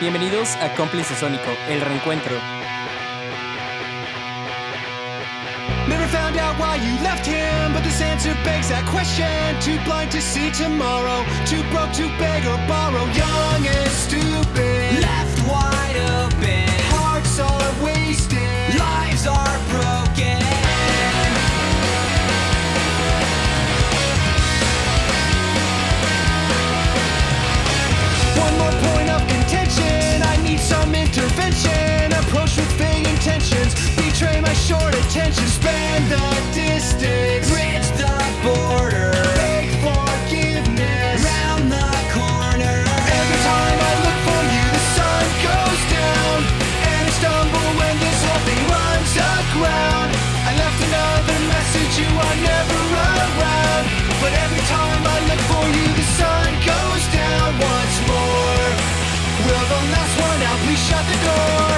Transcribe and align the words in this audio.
Bienvenidos 0.00 0.56
a 0.56 0.74
Cómplice 0.76 1.14
Sónico, 1.14 1.50
el 1.68 1.78
reencuentro. 1.82 2.34
Never 5.88 6.06
found 6.08 6.38
out 6.38 6.58
why 6.58 6.76
you 6.76 6.96
left 7.02 7.26
him, 7.26 7.74
but 7.74 7.82
this 7.82 8.00
answer 8.00 8.34
begs 8.42 8.70
that 8.70 8.86
question. 8.86 9.28
Too 9.60 9.78
blind 9.84 10.10
to 10.12 10.22
see 10.22 10.50
tomorrow, 10.52 11.22
too 11.44 11.62
broke 11.70 11.92
to 11.92 12.08
beg 12.18 12.46
or 12.46 12.56
borrow. 12.66 13.04
Young 13.12 13.66
and 13.66 13.90
stupid, 13.90 15.02
left 15.02 15.46
wide 15.46 15.96
open. 16.24 16.69
Intervention. 31.30 32.12
Approach 32.12 32.56
with 32.56 32.70
vague 32.72 33.06
intentions. 33.06 33.74
Betray 33.96 34.40
my 34.40 34.52
short 34.54 34.94
attention. 34.94 35.46
Span 35.46 36.08
the 36.08 36.54
distance. 36.54 37.49
Shut 60.90 61.04
the 61.06 61.18
door. 61.26 61.70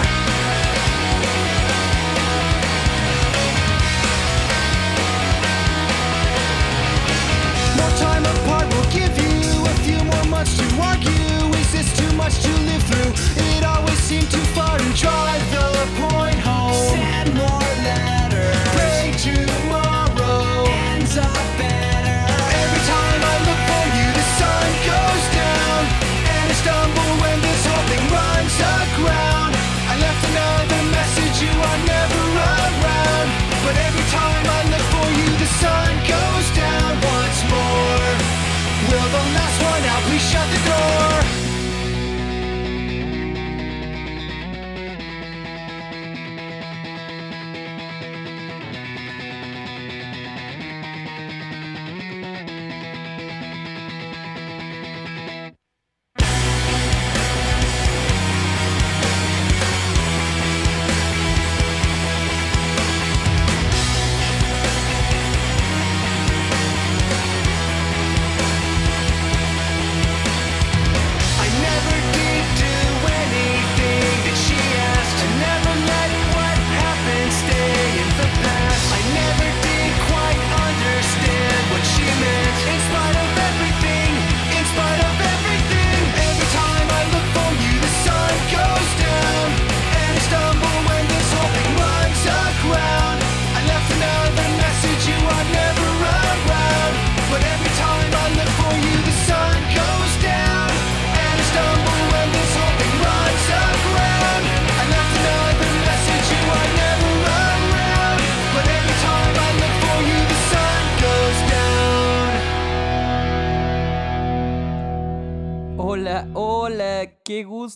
More 7.77 7.95
time 8.07 8.25
apart 8.35 8.67
will 8.73 8.91
give 8.99 9.13
you 9.25 9.35
a 9.73 9.75
few 9.85 10.01
more 10.05 10.25
months 10.35 10.57
to 10.57 10.67
argue. 10.81 11.59
Is 11.61 11.73
this 11.73 11.89
too 12.01 12.13
much 12.17 12.41
to 12.45 12.53
live 12.69 12.83
through? 12.91 13.13
It 13.53 13.65
always 13.65 13.99
seemed 13.99 14.31
too 14.31 14.47
far 14.57 14.81
and 14.81 14.95
drive 14.95 15.32
time 34.13 34.52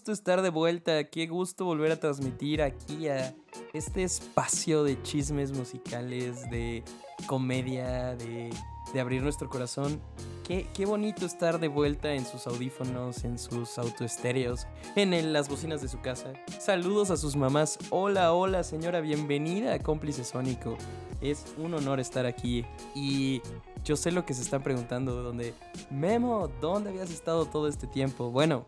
gusto 0.06 0.12
estar 0.12 0.41
de 0.41 0.50
vuelta, 0.50 1.03
qué 1.03 1.27
gusto 1.27 1.65
volver 1.65 1.91
a 1.91 1.99
transmitir 1.99 2.62
aquí 2.62 3.09
a 3.09 3.34
este 3.72 4.05
espacio 4.05 4.84
de 4.84 5.03
chismes 5.03 5.50
musicales, 5.50 6.49
de 6.49 6.84
comedia, 7.27 8.15
de, 8.15 8.50
de 8.94 9.00
abrir 9.00 9.21
nuestro 9.25 9.49
corazón. 9.49 10.00
Qué, 10.47 10.69
qué 10.75 10.87
bonito 10.87 11.27
estar 11.27 11.59
de 11.59 11.67
vuelta 11.67 12.15
en 12.15 12.25
sus 12.25 12.47
audífonos, 12.47 13.25
en 13.25 13.37
sus 13.37 13.78
autoestéreos, 13.78 14.69
en 14.94 15.12
el- 15.12 15.33
las 15.33 15.49
bocinas 15.49 15.83
de 15.83 15.89
su 15.89 16.00
casa. 16.00 16.34
Saludos 16.61 17.11
a 17.11 17.17
sus 17.17 17.34
mamás. 17.34 17.77
Hola, 17.91 18.33
hola 18.33 18.62
señora, 18.62 19.00
bienvenida 19.00 19.75
a 19.75 19.81
Cómplice 19.81 20.23
Sónico. 20.23 20.77
Es 21.21 21.47
un 21.59 21.75
honor 21.75 21.99
estar 21.99 22.27
aquí 22.27 22.65
y 22.94 23.43
yo 23.84 23.97
sé 23.97 24.12
lo 24.12 24.25
que 24.25 24.34
se 24.34 24.43
están 24.43 24.62
preguntando, 24.62 25.21
donde 25.25 25.53
Memo, 25.91 26.49
¿dónde 26.61 26.91
habías 26.91 27.11
estado 27.11 27.47
todo 27.47 27.67
este 27.67 27.88
tiempo? 27.88 28.31
Bueno, 28.31 28.67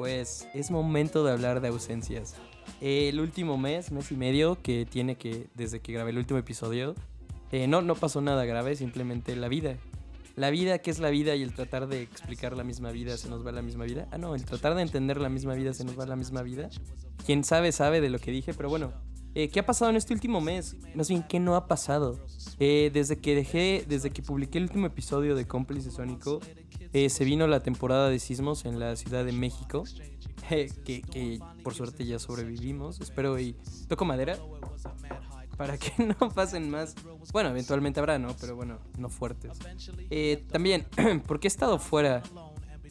pues 0.00 0.48
es 0.54 0.70
momento 0.70 1.24
de 1.24 1.32
hablar 1.32 1.60
de 1.60 1.68
ausencias. 1.68 2.34
El 2.80 3.20
último 3.20 3.58
mes, 3.58 3.92
mes 3.92 4.10
y 4.10 4.16
medio 4.16 4.56
que 4.62 4.86
tiene 4.86 5.16
que, 5.16 5.48
desde 5.54 5.80
que 5.80 5.92
grabé 5.92 6.08
el 6.08 6.16
último 6.16 6.38
episodio, 6.38 6.94
eh, 7.52 7.66
no, 7.66 7.82
no 7.82 7.94
pasó 7.94 8.22
nada 8.22 8.46
grave, 8.46 8.76
simplemente 8.76 9.36
la 9.36 9.48
vida. 9.48 9.76
La 10.36 10.48
vida, 10.48 10.78
¿qué 10.78 10.90
es 10.90 11.00
la 11.00 11.10
vida? 11.10 11.34
Y 11.36 11.42
el 11.42 11.52
tratar 11.52 11.86
de 11.86 12.00
explicar 12.00 12.56
la 12.56 12.64
misma 12.64 12.92
vida, 12.92 13.18
se 13.18 13.28
nos 13.28 13.46
va 13.46 13.52
la 13.52 13.60
misma 13.60 13.84
vida. 13.84 14.08
Ah, 14.10 14.16
no, 14.16 14.34
el 14.34 14.46
tratar 14.46 14.74
de 14.74 14.80
entender 14.80 15.18
la 15.18 15.28
misma 15.28 15.52
vida, 15.52 15.74
se 15.74 15.84
nos 15.84 15.98
va 15.98 16.06
la 16.06 16.16
misma 16.16 16.40
vida. 16.40 16.70
Quien 17.26 17.44
sabe, 17.44 17.70
sabe 17.70 18.00
de 18.00 18.08
lo 18.08 18.18
que 18.18 18.30
dije, 18.30 18.54
pero 18.54 18.70
bueno. 18.70 18.94
eh, 19.34 19.50
¿Qué 19.50 19.60
ha 19.60 19.66
pasado 19.66 19.90
en 19.90 19.98
este 19.98 20.14
último 20.14 20.40
mes? 20.40 20.78
Más 20.94 21.10
bien, 21.10 21.24
¿qué 21.28 21.38
no 21.40 21.56
ha 21.56 21.68
pasado? 21.68 22.18
Eh, 22.58 22.90
desde 22.94 23.18
que 23.18 23.34
dejé, 23.34 23.84
desde 23.86 24.08
que 24.08 24.22
publiqué 24.22 24.56
el 24.56 24.64
último 24.64 24.86
episodio 24.86 25.34
de 25.34 25.46
Cómplice 25.46 25.90
Sónico, 25.90 26.40
eh, 26.92 27.10
se 27.10 27.24
vino 27.24 27.46
la 27.46 27.60
temporada 27.60 28.08
de 28.08 28.18
sismos 28.18 28.64
en 28.64 28.78
la 28.78 28.96
Ciudad 28.96 29.24
de 29.24 29.32
México. 29.32 29.84
que, 30.48 31.02
que 31.02 31.38
por 31.62 31.74
suerte 31.74 32.04
ya 32.04 32.18
sobrevivimos. 32.18 33.00
Espero 33.00 33.38
y 33.38 33.54
toco 33.88 34.04
madera 34.04 34.38
para 35.60 35.76
que 35.76 35.92
no 36.18 36.30
pasen 36.30 36.70
más. 36.70 36.94
Bueno, 37.34 37.50
eventualmente 37.50 38.00
habrá, 38.00 38.18
¿no? 38.18 38.34
Pero 38.40 38.56
bueno, 38.56 38.78
no 38.96 39.10
fuertes. 39.10 39.58
Eh, 40.08 40.42
también, 40.50 40.86
porque 41.26 41.48
he 41.48 41.50
estado 41.50 41.78
fuera, 41.78 42.22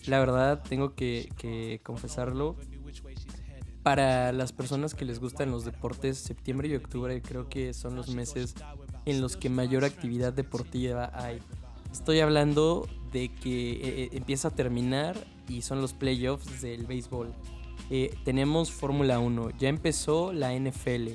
la 0.06 0.20
verdad, 0.20 0.62
tengo 0.70 0.94
que, 0.94 1.30
que 1.36 1.82
confesarlo. 1.84 2.56
Para 3.82 4.32
las 4.34 4.52
personas 4.52 4.94
que 4.94 5.04
les 5.04 5.20
gustan 5.20 5.50
los 5.50 5.66
deportes, 5.66 6.20
septiembre 6.20 6.68
y 6.68 6.76
octubre 6.76 7.20
creo 7.24 7.50
que 7.50 7.74
son 7.74 7.96
los 7.96 8.10
meses 8.10 8.54
en 9.06 9.20
los 9.20 9.36
que 9.36 9.50
mayor 9.50 9.84
actividad 9.84 10.32
deportiva 10.32 11.12
hay. 11.16 11.42
Estoy 11.92 12.20
hablando 12.20 12.88
de 13.12 13.30
que 13.30 13.72
eh, 13.72 13.80
eh, 13.84 14.10
empieza 14.14 14.50
a 14.50 14.52
terminar 14.52 15.18
y 15.48 15.62
son 15.62 15.82
los 15.82 15.94
playoffs 15.94 16.62
del 16.62 16.86
béisbol. 16.86 17.34
Eh, 17.90 18.16
tenemos 18.24 18.72
Fórmula 18.72 19.20
1, 19.20 19.52
ya 19.58 19.70
empezó 19.70 20.32
la 20.32 20.54
NFL, 20.54 21.10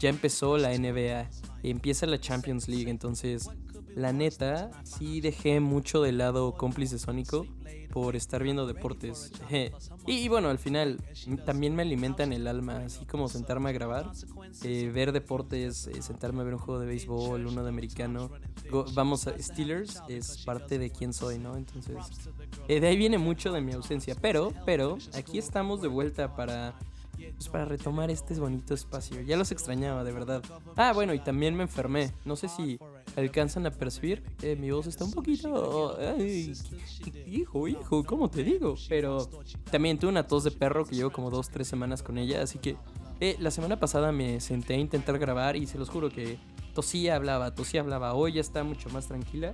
ya 0.00 0.08
empezó 0.08 0.58
la 0.58 0.76
NBA, 0.76 1.30
empieza 1.62 2.06
la 2.06 2.18
Champions 2.18 2.68
League, 2.68 2.90
entonces 2.90 3.48
la 3.94 4.12
neta, 4.12 4.70
sí 4.82 5.20
dejé 5.20 5.60
mucho 5.60 6.02
de 6.02 6.12
lado 6.12 6.52
cómplice 6.54 6.98
sónico 6.98 7.46
por 7.92 8.16
estar 8.16 8.42
viendo 8.42 8.66
deportes. 8.66 9.32
Y, 10.08 10.12
y 10.12 10.28
bueno, 10.28 10.50
al 10.50 10.58
final 10.58 10.98
también 11.44 11.74
me 11.74 11.82
alimentan 11.82 12.32
el 12.32 12.46
alma, 12.46 12.84
así 12.84 13.04
como 13.06 13.28
sentarme 13.28 13.70
a 13.70 13.72
grabar, 13.72 14.12
eh, 14.62 14.90
ver 14.92 15.12
deportes, 15.12 15.86
eh, 15.86 16.02
sentarme 16.02 16.40
a 16.40 16.44
ver 16.44 16.54
un 16.54 16.60
juego 16.60 16.80
de 16.80 16.86
béisbol, 16.86 17.46
uno 17.46 17.62
de 17.62 17.68
americano. 17.68 18.30
Vamos 18.94 19.26
a 19.26 19.38
Steelers, 19.38 20.02
es 20.08 20.44
parte 20.44 20.78
de 20.78 20.90
quién 20.90 21.12
soy, 21.12 21.38
¿no? 21.38 21.56
Entonces, 21.56 21.96
eh, 22.68 22.80
de 22.80 22.88
ahí 22.88 22.96
viene 22.96 23.18
mucho 23.18 23.52
de 23.52 23.60
mi 23.60 23.72
ausencia. 23.72 24.16
Pero, 24.20 24.52
pero, 24.64 24.98
aquí 25.14 25.38
estamos 25.38 25.82
de 25.82 25.88
vuelta 25.88 26.34
para 26.34 26.74
pues 27.16 27.48
para 27.48 27.64
retomar 27.64 28.10
este 28.10 28.34
bonito 28.34 28.74
espacio. 28.74 29.20
Ya 29.22 29.36
los 29.36 29.50
extrañaba, 29.50 30.04
de 30.04 30.12
verdad. 30.12 30.42
Ah, 30.76 30.92
bueno, 30.92 31.14
y 31.14 31.18
también 31.18 31.54
me 31.54 31.62
enfermé. 31.62 32.12
No 32.24 32.36
sé 32.36 32.48
si 32.48 32.78
alcanzan 33.16 33.66
a 33.66 33.70
percibir. 33.70 34.22
eh, 34.42 34.56
mi 34.56 34.70
voz 34.70 34.86
está 34.86 35.04
un 35.04 35.12
poquito... 35.12 35.96
ay, 35.98 36.52
hijo, 37.26 37.68
hijo, 37.68 38.04
¿cómo 38.04 38.28
te 38.28 38.42
digo? 38.42 38.74
Pero 38.88 39.28
también 39.70 39.98
tuve 39.98 40.10
una 40.10 40.26
tos 40.26 40.44
de 40.44 40.50
perro 40.50 40.84
que 40.84 40.94
llevo 40.94 41.10
como 41.10 41.30
dos, 41.30 41.48
tres 41.48 41.68
semanas 41.68 42.02
con 42.02 42.18
ella. 42.18 42.42
Así 42.42 42.58
que 42.58 42.76
eh, 43.20 43.36
la 43.38 43.50
semana 43.50 43.78
pasada 43.78 44.12
me 44.12 44.40
senté 44.40 44.74
a 44.74 44.78
intentar 44.78 45.18
grabar 45.18 45.56
y 45.56 45.66
se 45.66 45.78
los 45.78 45.88
juro 45.88 46.10
que 46.10 46.38
tosía, 46.74 47.16
hablaba, 47.16 47.54
tosía, 47.54 47.80
hablaba. 47.80 48.14
Hoy 48.14 48.32
ya 48.32 48.40
está 48.40 48.64
mucho 48.64 48.88
más 48.90 49.06
tranquila. 49.06 49.52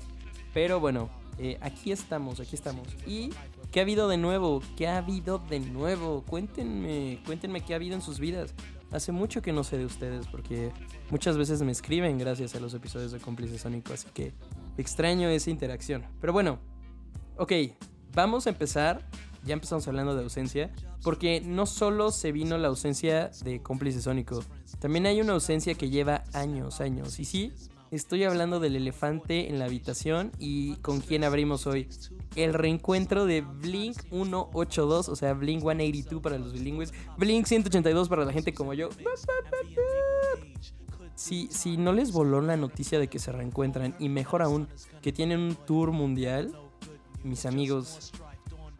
Pero 0.52 0.80
bueno, 0.80 1.08
eh, 1.38 1.58
aquí 1.60 1.92
estamos, 1.92 2.40
aquí 2.40 2.54
estamos. 2.54 2.88
Y 3.06 3.30
¿Qué 3.72 3.80
ha 3.80 3.84
habido 3.84 4.06
de 4.06 4.18
nuevo? 4.18 4.62
¿Qué 4.76 4.86
ha 4.86 4.98
habido 4.98 5.38
de 5.38 5.58
nuevo? 5.58 6.22
Cuéntenme, 6.26 7.20
cuéntenme 7.24 7.62
qué 7.62 7.72
ha 7.72 7.76
habido 7.76 7.94
en 7.94 8.02
sus 8.02 8.20
vidas. 8.20 8.54
Hace 8.90 9.12
mucho 9.12 9.40
que 9.40 9.50
no 9.50 9.64
sé 9.64 9.78
de 9.78 9.86
ustedes 9.86 10.26
porque 10.26 10.70
muchas 11.08 11.38
veces 11.38 11.62
me 11.62 11.72
escriben 11.72 12.18
gracias 12.18 12.54
a 12.54 12.60
los 12.60 12.74
episodios 12.74 13.12
de 13.12 13.18
Cómplice 13.18 13.58
Sónico, 13.58 13.94
así 13.94 14.08
que 14.12 14.34
extraño 14.76 15.30
esa 15.30 15.48
interacción. 15.48 16.04
Pero 16.20 16.34
bueno, 16.34 16.58
ok, 17.38 17.52
vamos 18.12 18.46
a 18.46 18.50
empezar. 18.50 19.08
Ya 19.44 19.54
empezamos 19.54 19.86
hablando 19.88 20.14
de 20.14 20.22
ausencia, 20.22 20.70
porque 21.02 21.40
no 21.40 21.66
solo 21.66 22.12
se 22.12 22.32
vino 22.32 22.58
la 22.58 22.68
ausencia 22.68 23.30
de 23.44 23.60
Cómplice 23.60 24.00
Sónico, 24.00 24.42
también 24.78 25.06
hay 25.06 25.20
una 25.20 25.32
ausencia 25.32 25.74
que 25.74 25.90
lleva 25.90 26.24
años, 26.32 26.80
años. 26.80 27.18
Y 27.18 27.24
sí, 27.24 27.52
estoy 27.90 28.24
hablando 28.24 28.58
del 28.58 28.76
elefante 28.76 29.48
en 29.48 29.58
la 29.58 29.66
habitación 29.66 30.32
y 30.38 30.76
con 30.76 31.00
quién 31.00 31.24
abrimos 31.24 31.66
hoy 31.66 31.88
el 32.36 32.54
reencuentro 32.54 33.26
de 33.26 33.42
Blink 33.42 34.00
182, 34.08 35.08
o 35.08 35.16
sea, 35.16 35.34
Blink 35.34 35.60
182 35.60 36.22
para 36.22 36.38
los 36.38 36.52
bilingües, 36.52 36.92
Blink 37.18 37.46
182 37.46 38.08
para 38.08 38.24
la 38.24 38.32
gente 38.32 38.54
como 38.54 38.74
yo. 38.74 38.88
Si, 41.14 41.48
si 41.48 41.76
no 41.76 41.92
les 41.92 42.10
voló 42.12 42.40
la 42.40 42.56
noticia 42.56 42.98
de 42.98 43.08
que 43.08 43.18
se 43.18 43.30
reencuentran, 43.30 43.94
y 43.98 44.08
mejor 44.08 44.42
aún, 44.42 44.66
que 45.02 45.12
tienen 45.12 45.40
un 45.40 45.54
tour 45.54 45.92
mundial, 45.92 46.52
mis 47.22 47.46
amigos, 47.46 48.12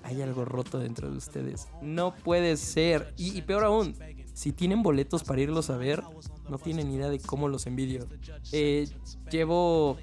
hay 0.03 0.23
algo 0.23 0.45
roto 0.45 0.79
dentro 0.79 1.11
de 1.11 1.17
ustedes. 1.17 1.69
No 1.81 2.15
puede 2.15 2.57
ser. 2.57 3.15
Y, 3.17 3.43
peor 3.43 3.65
aún, 3.65 3.97
si 4.35 4.53
tienen 4.53 4.83
boletos 4.83 5.25
para 5.25 5.41
irlos 5.41 5.71
a 5.71 5.77
ver, 5.77 6.03
no 6.49 6.59
tienen 6.59 6.91
idea 6.91 7.09
de 7.09 7.21
cómo 7.21 7.49
los 7.49 7.67
envidio. 7.67 8.07
Eh, 8.53 8.89
llevo 9.31 9.99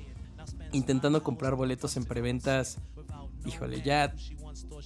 intentando 0.72 1.24
comprar 1.24 1.56
boletos 1.56 1.98
en 1.98 2.06
preventas 2.06 2.80
híjole, 3.46 3.81
ya. 3.81 4.13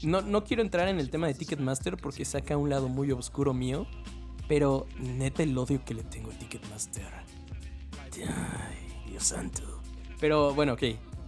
No, 0.03 0.21
no 0.21 0.43
quiero 0.43 0.61
entrar 0.61 0.87
en 0.87 0.99
el 0.99 1.09
tema 1.09 1.27
de 1.27 1.33
Ticketmaster 1.33 1.97
porque 1.97 2.25
saca 2.25 2.57
un 2.57 2.69
lado 2.69 2.89
muy 2.89 3.11
oscuro 3.11 3.53
mío. 3.53 3.85
Pero 4.47 4.87
neta 4.99 5.43
el 5.43 5.57
odio 5.57 5.83
que 5.85 5.93
le 5.93 6.03
tengo 6.03 6.31
a 6.31 6.33
Ticketmaster. 6.33 7.07
Dios 9.07 9.23
santo. 9.23 9.81
Pero 10.19 10.53
bueno, 10.53 10.73
ok. 10.73 10.83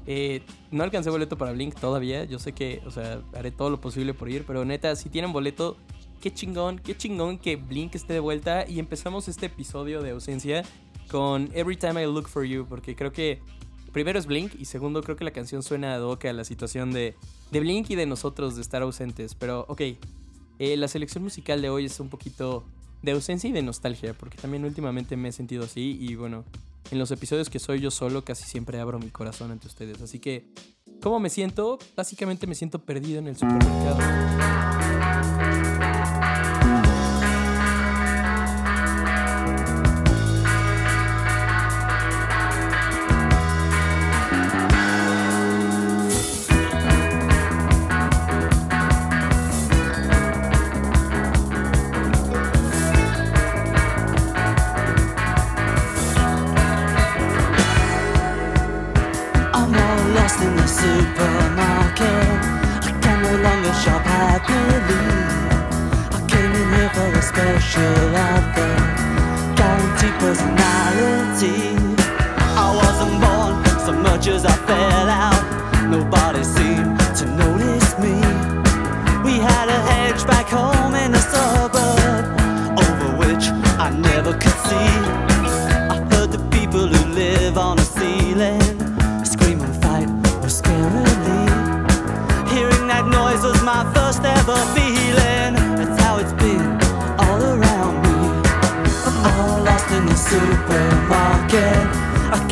Eh, 0.07 0.42
no 0.72 0.84
alcancé 0.84 1.10
boleto 1.10 1.38
para 1.38 1.52
Blink 1.52 1.75
todavía. 1.80 2.24
Yo 2.25 2.40
sé 2.40 2.54
que, 2.54 2.81
o 2.86 2.92
sea, 2.92 3.22
haré 3.34 3.52
todo 3.52 3.69
lo 3.69 3.81
posible 3.81 4.13
por 4.13 4.30
ir. 4.30 4.44
Pero 4.46 4.66
neta, 4.66 4.96
si 4.96 5.10
tienen 5.10 5.34
boleto, 5.34 5.78
qué 6.22 6.34
chingón, 6.34 6.80
qué 6.80 6.96
chingón 6.96 7.38
que 7.38 7.56
Blink 7.56 7.96
esté 7.96 8.13
de 8.13 8.19
vuelta. 8.19 8.68
Y 8.68 8.80
empezamos 8.80 9.28
este 9.28 9.48
episodio 9.48 10.02
de 10.02 10.12
ausencia 10.12 10.63
con 11.10 11.50
Every 11.54 11.78
Time 11.78 12.04
I 12.04 12.06
Look 12.06 12.28
for 12.28 12.44
You. 12.44 12.66
Porque 12.68 12.96
creo 12.96 13.12
que 13.12 13.42
primero 13.92 14.19
es 14.19 14.25
Blink 14.25 14.54
y 14.60 14.66
segundo 14.66 15.02
creo 15.02 15.16
que 15.16 15.24
la 15.24 15.31
canción 15.31 15.63
suena 15.63 15.96
ad 15.96 16.02
hoc 16.02 16.25
a 16.25 16.34
la 16.34 16.44
situación 16.44 16.92
de, 16.92 17.16
de 17.51 17.60
Blink 17.60 17.90
y 17.90 17.96
de 17.96 18.06
nosotros 18.06 18.56
de 18.56 18.62
estar 18.62 18.81
ausentes. 18.81 19.36
Pero 19.36 19.66
ok, 19.68 19.81
eh, 20.60 20.78
la 20.78 20.88
selección 20.88 21.24
musical 21.24 21.62
de 21.62 21.69
hoy 21.69 21.86
es 21.86 22.00
un 22.00 22.10
poquito 22.10 22.63
de 23.01 23.12
ausencia 23.12 23.50
y 23.50 23.54
de 23.54 23.62
nostalgia, 23.62 24.13
porque 24.13 24.38
también 24.38 24.66
últimamente 24.66 25.16
me 25.16 25.30
he 25.30 25.31
sentido 25.31 25.63
así 25.63 25.98
y 26.00 26.16
bueno, 26.16 26.44
en 26.92 27.00
los 27.00 27.12
episodios 27.12 27.50
que 27.50 27.60
soy 27.60 27.80
yo 27.80 27.92
solo 27.92 28.24
casi 28.24 28.44
siempre 28.46 28.80
abro 28.80 29.00
mi 29.00 29.10
corazón 29.10 29.52
ante 29.52 29.68
ustedes. 29.68 30.02
Así 30.02 30.20
que, 30.20 30.52
¿cómo 31.02 31.20
me 31.20 31.30
siento? 31.30 31.80
Básicamente 31.96 32.48
me 32.48 32.56
siento 32.56 32.80
perdido 32.80 33.20
en 33.20 33.28
el 33.28 33.36
supermercado. 33.36 33.98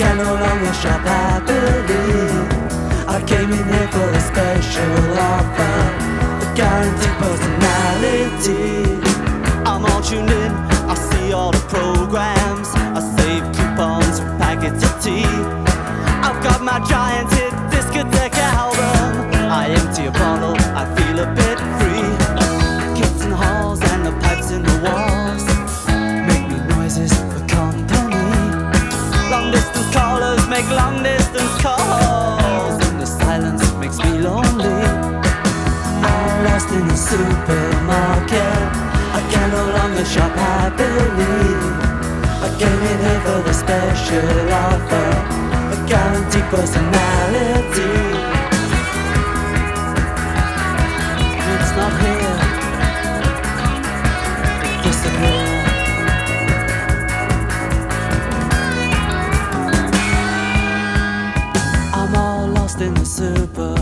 Can 0.03 0.17
no 0.17 0.31
longer 0.45 0.73
shop 0.81 1.01
happily. 1.01 2.27
I 3.15 3.17
came 3.31 3.49
in 3.59 3.65
here 3.73 3.89
for 3.95 4.07
a 4.19 4.21
special 4.31 4.95
offer, 5.31 5.75
a 6.43 6.47
guaranteed 6.59 7.15
personality. 7.23 8.65
I'm 9.69 9.85
all 9.89 10.01
tuned 10.01 10.31
in, 10.41 10.51
I 10.93 10.95
see 11.07 11.31
all 11.31 11.51
the 11.51 11.65
programs. 11.75 12.69
I 12.97 13.01
save 13.15 13.43
coupons 13.55 14.19
packets 14.41 14.83
of 14.87 14.93
tea. 15.03 15.33
I've 16.27 16.41
got 16.47 16.59
my 16.61 16.79
giant 16.93 17.29
supermarket. 37.13 38.61
I 39.17 39.21
can 39.31 39.47
no 39.51 39.63
longer 39.77 40.05
shop 40.13 40.33
happily. 40.45 41.45
I 42.45 42.49
came 42.59 42.81
in 42.91 42.97
here 43.05 43.21
for 43.25 43.39
the 43.47 43.53
special 43.63 44.53
offer, 44.65 45.09
a 45.75 45.77
guaranteed 45.89 46.47
personality. 46.55 47.93
It's 51.53 51.71
not 51.79 51.93
here. 52.03 52.37
It 54.67 54.77
disappeared. 54.85 55.61
I'm 61.97 62.15
all 62.15 62.47
lost 62.47 62.81
in 62.81 62.93
the 62.95 63.05
supermarket. 63.05 63.72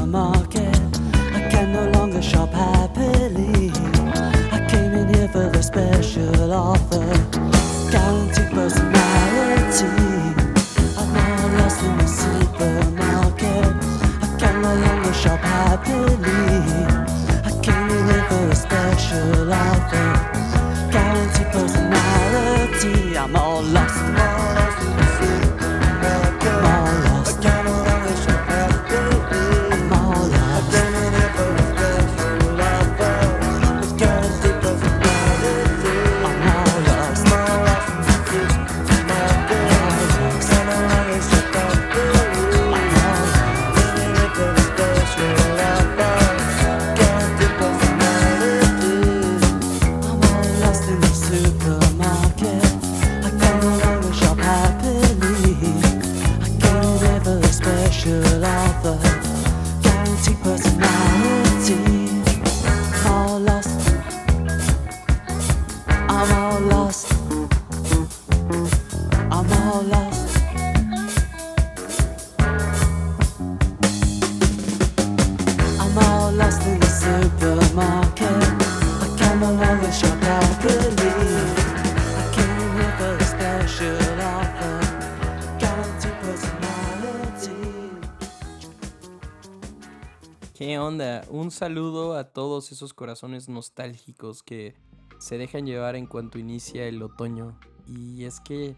Un 91.33 91.49
saludo 91.49 92.17
a 92.17 92.25
todos 92.25 92.73
esos 92.73 92.93
corazones 92.93 93.47
nostálgicos 93.47 94.43
que 94.43 94.75
se 95.17 95.37
dejan 95.37 95.65
llevar 95.65 95.95
en 95.95 96.05
cuanto 96.05 96.37
inicia 96.37 96.85
el 96.85 97.01
otoño. 97.01 97.57
Y 97.87 98.25
es 98.25 98.41
que 98.41 98.75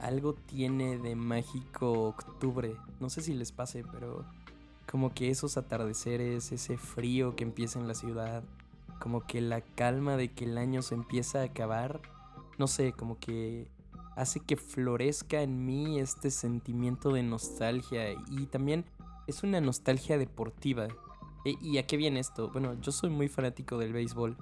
algo 0.00 0.34
tiene 0.34 0.98
de 0.98 1.14
mágico 1.14 1.92
octubre. 2.08 2.74
No 2.98 3.08
sé 3.08 3.22
si 3.22 3.34
les 3.34 3.52
pase, 3.52 3.84
pero 3.92 4.24
como 4.90 5.14
que 5.14 5.30
esos 5.30 5.56
atardeceres, 5.56 6.50
ese 6.50 6.76
frío 6.76 7.36
que 7.36 7.44
empieza 7.44 7.78
en 7.78 7.86
la 7.86 7.94
ciudad, 7.94 8.42
como 8.98 9.24
que 9.24 9.40
la 9.40 9.60
calma 9.60 10.16
de 10.16 10.32
que 10.32 10.46
el 10.46 10.58
año 10.58 10.82
se 10.82 10.96
empieza 10.96 11.42
a 11.42 11.44
acabar, 11.44 12.00
no 12.58 12.66
sé, 12.66 12.94
como 12.94 13.16
que 13.20 13.68
hace 14.16 14.40
que 14.40 14.56
florezca 14.56 15.40
en 15.40 15.64
mí 15.64 16.00
este 16.00 16.32
sentimiento 16.32 17.12
de 17.12 17.22
nostalgia 17.22 18.10
y 18.28 18.46
también 18.46 18.84
es 19.28 19.44
una 19.44 19.60
nostalgia 19.60 20.18
deportiva. 20.18 20.88
E- 21.46 21.56
¿Y 21.62 21.78
a 21.78 21.86
qué 21.86 21.96
viene 21.96 22.18
esto? 22.18 22.50
Bueno, 22.50 22.74
yo 22.80 22.90
soy 22.90 23.08
muy 23.08 23.28
fanático 23.28 23.78
del 23.78 23.92
béisbol 23.92 24.36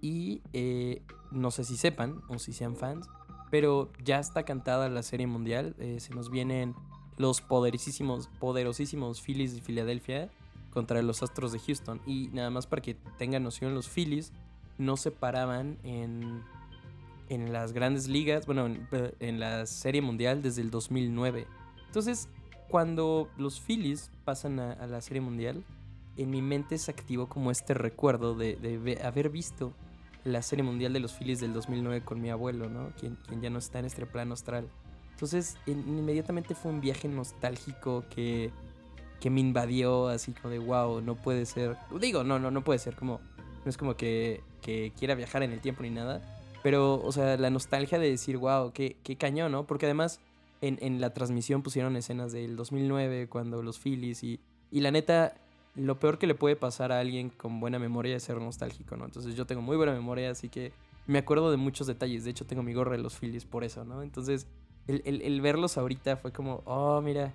y 0.00 0.42
eh, 0.52 1.02
no 1.30 1.52
sé 1.52 1.62
si 1.64 1.76
sepan 1.76 2.20
o 2.28 2.38
si 2.40 2.52
sean 2.52 2.74
fans, 2.74 3.08
pero 3.50 3.92
ya 4.04 4.18
está 4.18 4.42
cantada 4.44 4.88
la 4.88 5.02
Serie 5.04 5.28
Mundial. 5.28 5.76
eh, 5.78 6.00
se 6.00 6.12
nos 6.14 6.30
vienen 6.30 6.74
los 7.16 7.40
poderosísimos, 7.40 8.28
poderosísimos 8.40 9.22
Phillies 9.22 9.54
de 9.54 9.60
Filadelfia 9.60 10.30
contra 10.70 11.00
los 11.02 11.22
Astros 11.22 11.52
de 11.52 11.60
Houston. 11.60 12.00
Y 12.06 12.28
nada 12.32 12.50
más 12.50 12.66
para 12.66 12.82
que 12.82 12.94
tengan 13.18 13.44
noción, 13.44 13.74
los 13.74 13.88
Phillies 13.88 14.32
no 14.78 14.96
se 14.96 15.12
paraban 15.12 15.78
en, 15.84 16.42
en 17.28 17.52
las 17.52 17.72
grandes 17.72 18.08
ligas, 18.08 18.46
bueno, 18.46 18.66
en, 18.66 18.86
eh, 19.20 19.32
la 19.32 19.64
Serie 19.66 20.02
Mundial 20.02 20.42
desde 20.42 20.62
el 20.62 20.70
2009. 20.70 21.46
Entonces, 21.86 22.28
cuando 22.68 23.28
los 23.36 23.60
Phillies 23.60 24.10
pasan 24.24 24.58
a 24.60 24.86
la 24.86 25.00
Serie 25.00 25.20
Mundial, 25.20 25.64
en 26.18 26.30
mi 26.30 26.42
mente 26.42 26.78
se 26.78 26.90
activó 26.90 27.28
como 27.28 27.50
este 27.50 27.74
recuerdo 27.74 28.34
de, 28.34 28.56
de 28.56 29.00
haber 29.02 29.30
visto 29.30 29.72
la 30.24 30.42
Serie 30.42 30.62
Mundial 30.64 30.92
de 30.92 31.00
los 31.00 31.12
Phillies 31.14 31.40
del 31.40 31.52
2009 31.52 32.02
con 32.04 32.20
mi 32.20 32.28
abuelo, 32.30 32.68
¿no? 32.68 32.90
Quien, 32.98 33.16
quien 33.26 33.40
ya 33.40 33.50
no 33.50 33.58
está 33.58 33.78
en 33.78 33.86
este 33.86 34.04
plano 34.04 34.34
astral. 34.34 34.68
Entonces, 35.12 35.56
in- 35.66 35.84
inmediatamente 35.88 36.54
fue 36.54 36.70
un 36.72 36.80
viaje 36.80 37.08
nostálgico 37.08 38.04
que, 38.10 38.50
que 39.20 39.30
me 39.30 39.40
invadió, 39.40 40.08
así 40.08 40.32
como 40.32 40.50
de, 40.50 40.58
wow, 40.58 41.00
no 41.00 41.14
puede 41.16 41.46
ser. 41.46 41.76
Digo, 42.00 42.24
no, 42.24 42.38
no, 42.38 42.50
no 42.50 42.62
puede 42.62 42.78
ser, 42.78 42.94
como, 42.94 43.20
no 43.64 43.70
es 43.70 43.76
como 43.76 43.96
que, 43.96 44.42
que 44.60 44.92
quiera 44.98 45.14
viajar 45.14 45.42
en 45.42 45.52
el 45.52 45.60
tiempo 45.60 45.82
ni 45.82 45.90
nada. 45.90 46.20
Pero, 46.62 47.00
o 47.02 47.12
sea, 47.12 47.36
la 47.36 47.50
nostalgia 47.50 47.98
de 47.98 48.10
decir, 48.10 48.36
wow, 48.36 48.72
qué, 48.72 48.96
qué 49.04 49.16
cañón, 49.16 49.52
¿no? 49.52 49.66
Porque 49.66 49.86
además, 49.86 50.20
en, 50.60 50.78
en 50.82 51.00
la 51.00 51.14
transmisión 51.14 51.62
pusieron 51.62 51.96
escenas 51.96 52.32
del 52.32 52.56
2009, 52.56 53.28
cuando 53.28 53.62
los 53.62 53.78
Phillies 53.78 54.22
y, 54.24 54.40
y 54.70 54.80
la 54.80 54.90
neta, 54.90 55.34
lo 55.78 55.98
peor 55.98 56.18
que 56.18 56.26
le 56.26 56.34
puede 56.34 56.56
pasar 56.56 56.92
a 56.92 57.00
alguien 57.00 57.30
con 57.30 57.60
buena 57.60 57.78
memoria 57.78 58.16
es 58.16 58.22
ser 58.24 58.40
nostálgico, 58.40 58.96
¿no? 58.96 59.04
Entonces 59.04 59.34
yo 59.36 59.46
tengo 59.46 59.62
muy 59.62 59.76
buena 59.76 59.92
memoria, 59.92 60.30
así 60.30 60.48
que 60.48 60.72
me 61.06 61.18
acuerdo 61.18 61.50
de 61.50 61.56
muchos 61.56 61.86
detalles. 61.86 62.24
De 62.24 62.30
hecho, 62.30 62.46
tengo 62.46 62.62
mi 62.62 62.74
gorra 62.74 62.92
de 62.92 62.98
los 62.98 63.16
Phillies 63.16 63.44
por 63.44 63.64
eso, 63.64 63.84
¿no? 63.84 64.02
Entonces, 64.02 64.46
el, 64.88 65.40
verlos 65.40 65.78
ahorita 65.78 66.16
fue 66.16 66.32
como, 66.32 66.62
oh, 66.64 67.00
mira, 67.00 67.32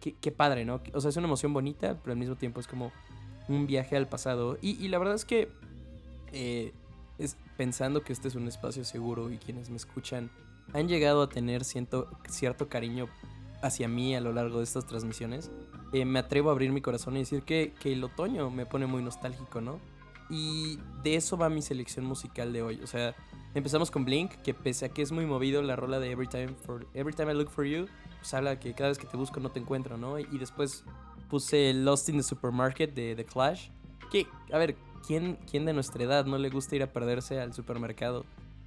qué, 0.00 0.32
padre, 0.32 0.64
¿no? 0.64 0.80
O 0.92 1.00
sea, 1.00 1.10
es 1.10 1.16
una 1.16 1.26
emoción 1.26 1.52
bonita, 1.52 1.96
pero 2.02 2.12
al 2.12 2.18
mismo 2.18 2.36
tiempo 2.36 2.60
es 2.60 2.66
como 2.66 2.92
un 3.48 3.66
viaje 3.66 3.96
al 3.96 4.08
pasado. 4.08 4.58
Y, 4.60 4.88
la 4.88 4.98
verdad 4.98 5.14
es 5.14 5.24
que, 5.24 5.48
eh, 6.32 6.72
es 7.18 7.36
pensando 7.56 8.02
que 8.02 8.12
este 8.12 8.28
es 8.28 8.34
un 8.34 8.48
espacio 8.48 8.84
seguro 8.84 9.30
y 9.30 9.38
quienes 9.38 9.70
me 9.70 9.76
escuchan 9.76 10.30
han 10.72 10.88
llegado 10.88 11.22
a 11.22 11.28
tener 11.28 11.64
cierto 11.64 12.68
cariño 12.68 13.08
hacia 13.62 13.88
mí 13.88 14.14
a 14.14 14.20
lo 14.20 14.32
largo 14.32 14.58
de 14.58 14.64
estas 14.64 14.86
transmisiones, 14.86 15.50
eh, 15.92 16.04
me 16.04 16.18
atrevo 16.18 16.50
a 16.50 16.52
abrir 16.52 16.72
mi 16.72 16.80
corazón 16.80 17.16
y 17.16 17.20
decir 17.20 17.42
que, 17.42 17.74
que 17.80 17.92
el 17.92 18.04
otoño 18.04 18.50
me 18.50 18.66
pone 18.66 18.86
muy 18.86 19.02
nostálgico, 19.02 19.60
¿no? 19.60 19.78
Y 20.28 20.78
de 21.02 21.16
eso 21.16 21.36
va 21.36 21.48
mi 21.48 21.60
selección 21.60 22.04
musical 22.04 22.52
de 22.52 22.62
hoy. 22.62 22.80
O 22.82 22.86
sea, 22.86 23.16
empezamos 23.54 23.90
con 23.90 24.04
Blink, 24.04 24.32
que 24.42 24.54
pese 24.54 24.86
a 24.86 24.88
que 24.90 25.02
es 25.02 25.10
muy 25.10 25.26
movido 25.26 25.60
la 25.62 25.74
rola 25.74 25.98
de 25.98 26.10
Every 26.10 26.28
Time, 26.28 26.54
for, 26.64 26.86
Every 26.94 27.14
Time 27.14 27.32
I 27.32 27.36
Look 27.36 27.50
For 27.50 27.64
You, 27.64 27.86
pues 28.18 28.32
habla 28.34 28.60
que 28.60 28.72
cada 28.74 28.90
vez 28.90 28.98
que 28.98 29.06
te 29.06 29.16
busco 29.16 29.40
no 29.40 29.50
te 29.50 29.58
encuentro, 29.58 29.96
¿no? 29.96 30.18
Y 30.18 30.38
después 30.38 30.84
puse 31.28 31.72
Lost 31.74 32.08
in 32.08 32.18
the 32.18 32.22
Supermarket 32.22 32.94
de 32.94 33.16
The 33.16 33.24
Clash. 33.24 33.70
Que, 34.10 34.26
a 34.52 34.58
ver, 34.58 34.76
¿quién, 35.06 35.38
¿quién 35.50 35.64
de 35.64 35.72
nuestra 35.72 36.04
edad 36.04 36.26
no 36.26 36.38
le 36.38 36.50
gusta 36.50 36.76
ir 36.76 36.82
a 36.82 36.92
perderse 36.92 37.40
al 37.40 37.52
supermercado? 37.52 38.24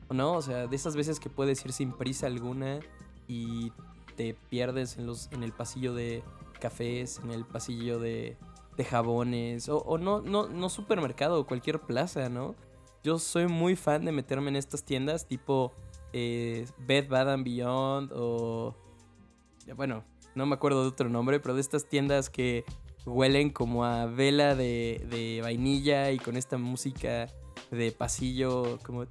¿O 0.09 0.13
no? 0.13 0.33
O 0.33 0.41
sea, 0.41 0.67
de 0.67 0.75
esas 0.75 0.95
veces 0.95 1.19
que 1.19 1.29
puedes 1.29 1.63
ir 1.63 1.71
sin 1.71 1.93
prisa 1.93 2.27
alguna 2.27 2.79
y 3.27 3.71
te 4.17 4.35
pierdes 4.49 4.97
en, 4.97 5.05
los, 5.05 5.31
en 5.31 5.43
el 5.43 5.53
pasillo 5.53 5.93
de 5.93 6.23
cafés, 6.63 7.20
en 7.22 7.32
el 7.32 7.46
pasillo 7.46 8.00
de, 8.00 8.38
jabones, 8.89 9.67
o, 9.70 9.98
no, 9.98 10.22
no, 10.22 10.48
no 10.48 10.70
supermercado, 10.70 11.46
cualquier 11.46 11.82
plaza, 11.82 12.29
¿no? 12.29 12.55
Yo 13.03 13.20
soy 13.20 13.48
muy 13.48 13.75
fan 13.75 14.05
de 14.05 14.13
meterme 14.13 14.50
en 14.50 14.55
estas 14.55 14.86
tiendas 14.86 15.27
tipo 15.27 15.74
eh, 16.13 16.65
Bed 16.88 17.10
Bath 17.10 17.27
and 17.27 17.43
Beyond 17.43 18.12
o... 18.15 18.75
Bueno, 19.75 20.05
no 20.36 20.46
me 20.46 20.55
acuerdo 20.55 20.84
de 20.84 20.88
otro 20.88 21.10
nombre, 21.10 21.41
pero 21.41 21.53
de 21.53 21.62
estas 21.62 21.86
tiendas 21.86 22.29
que 22.29 22.63
huelen 23.05 23.50
como 23.50 23.84
a 23.84 24.05
vela 24.05 24.55
de, 24.55 25.41
vainilla 25.43 26.12
y 26.12 26.17
con 26.17 26.38
esta 26.38 26.58
música 26.58 27.27
de 27.72 27.91
pasillo 27.91 28.79
como... 28.86 29.03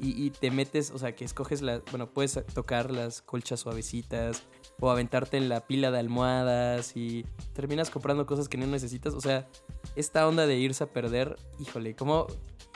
y, 0.00 0.26
y 0.26 0.30
te 0.30 0.50
metes, 0.50 0.90
o 0.90 0.98
sea, 0.98 1.14
que 1.14 1.24
escoges 1.24 1.62
las... 1.62 1.80
Bueno, 1.92 2.10
puedes 2.10 2.44
tocar 2.54 2.90
las 2.90 3.22
colchas 3.22 3.60
suavecitas 3.60 4.42
o 4.82 4.90
aventarte 4.90 5.36
en 5.36 5.48
la 5.48 5.60
pila 5.60 5.92
de 5.92 6.00
almohadas 6.00 6.96
y 6.96 7.24
terminas 7.52 7.88
comprando 7.88 8.26
cosas 8.26 8.48
que 8.48 8.58
no 8.58 8.66
necesitas. 8.66 9.14
O 9.14 9.20
sea, 9.20 9.48
esta 9.94 10.26
onda 10.26 10.44
de 10.44 10.56
irse 10.56 10.82
a 10.82 10.92
perder, 10.92 11.36
híjole, 11.60 11.94
cómo, 11.94 12.26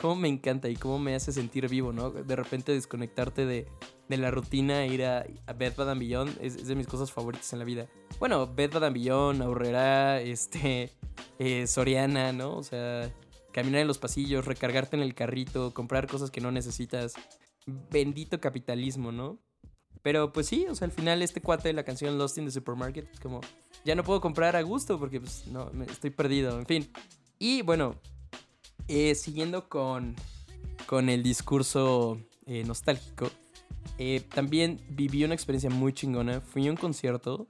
cómo 0.00 0.14
me 0.14 0.28
encanta 0.28 0.68
y 0.68 0.76
cómo 0.76 1.00
me 1.00 1.16
hace 1.16 1.32
sentir 1.32 1.68
vivo, 1.68 1.92
¿no? 1.92 2.10
De 2.10 2.36
repente 2.36 2.70
desconectarte 2.70 3.44
de, 3.44 3.66
de 4.08 4.16
la 4.18 4.30
rutina, 4.30 4.86
ir 4.86 5.04
a, 5.04 5.26
a 5.46 5.52
Bed 5.52 5.72
Bath 5.76 5.88
and 5.88 6.00
Beyond 6.00 6.38
es, 6.40 6.54
es 6.54 6.68
de 6.68 6.76
mis 6.76 6.86
cosas 6.86 7.10
favoritas 7.10 7.52
en 7.52 7.58
la 7.58 7.64
vida. 7.64 7.88
Bueno, 8.20 8.46
Bed 8.46 8.72
Bath 8.72 8.84
and 8.84 8.94
Beyond, 8.94 9.42
Aurrera, 9.42 10.20
este, 10.20 10.92
eh, 11.40 11.66
Soriana, 11.66 12.32
¿no? 12.32 12.56
O 12.56 12.62
sea, 12.62 13.12
caminar 13.50 13.80
en 13.80 13.88
los 13.88 13.98
pasillos, 13.98 14.44
recargarte 14.44 14.94
en 14.94 15.02
el 15.02 15.16
carrito, 15.16 15.74
comprar 15.74 16.06
cosas 16.06 16.30
que 16.30 16.40
no 16.40 16.52
necesitas. 16.52 17.14
Bendito 17.90 18.40
capitalismo, 18.40 19.10
¿no? 19.10 19.40
Pero 20.06 20.32
pues 20.32 20.46
sí, 20.46 20.66
o 20.70 20.74
sea, 20.76 20.84
al 20.84 20.92
final 20.92 21.20
este 21.20 21.42
cuate 21.42 21.66
de 21.66 21.72
la 21.74 21.82
canción 21.82 22.16
Lost 22.16 22.38
in 22.38 22.44
the 22.44 22.52
Supermarket 22.52 23.12
es 23.12 23.18
como, 23.18 23.40
ya 23.84 23.96
no 23.96 24.04
puedo 24.04 24.20
comprar 24.20 24.54
a 24.54 24.62
gusto 24.62 25.00
porque 25.00 25.18
pues 25.18 25.48
no, 25.48 25.68
me 25.72 25.84
estoy 25.84 26.10
perdido, 26.10 26.60
en 26.60 26.64
fin. 26.64 26.88
Y 27.40 27.62
bueno, 27.62 27.96
eh, 28.86 29.16
siguiendo 29.16 29.68
con, 29.68 30.14
con 30.86 31.08
el 31.08 31.24
discurso 31.24 32.20
eh, 32.46 32.62
nostálgico, 32.64 33.32
eh, 33.98 34.22
también 34.32 34.80
viví 34.90 35.24
una 35.24 35.34
experiencia 35.34 35.70
muy 35.70 35.92
chingona. 35.92 36.40
Fui 36.40 36.68
a 36.68 36.70
un 36.70 36.76
concierto 36.76 37.48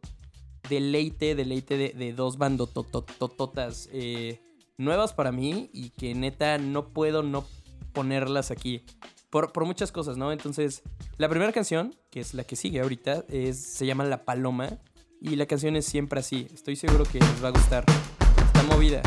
deleite, 0.70 1.34
deleite 1.34 1.76
de, 1.76 1.90
de 1.90 2.14
dos 2.14 2.38
bandototototas 2.38 3.90
eh, 3.92 4.40
nuevas 4.78 5.12
para 5.12 5.30
mí 5.30 5.68
y 5.74 5.90
que 5.90 6.14
neta 6.14 6.56
no 6.56 6.88
puedo 6.88 7.22
no 7.22 7.44
ponerlas 7.92 8.50
aquí. 8.50 8.82
Por, 9.30 9.52
por 9.52 9.64
muchas 9.64 9.92
cosas, 9.92 10.16
¿no? 10.16 10.32
Entonces, 10.32 10.82
la 11.18 11.28
primera 11.28 11.52
canción, 11.52 11.94
que 12.10 12.20
es 12.20 12.34
la 12.34 12.44
que 12.44 12.56
sigue 12.56 12.80
ahorita, 12.80 13.24
es, 13.28 13.62
se 13.62 13.86
llama 13.86 14.04
La 14.04 14.24
Paloma. 14.24 14.78
Y 15.20 15.36
la 15.36 15.46
canción 15.46 15.76
es 15.76 15.86
siempre 15.86 16.20
así. 16.20 16.46
Estoy 16.52 16.76
seguro 16.76 17.04
que 17.04 17.18
les 17.18 17.42
va 17.42 17.48
a 17.48 17.52
gustar. 17.52 17.84
Está 18.46 18.62
movida. 18.64 19.02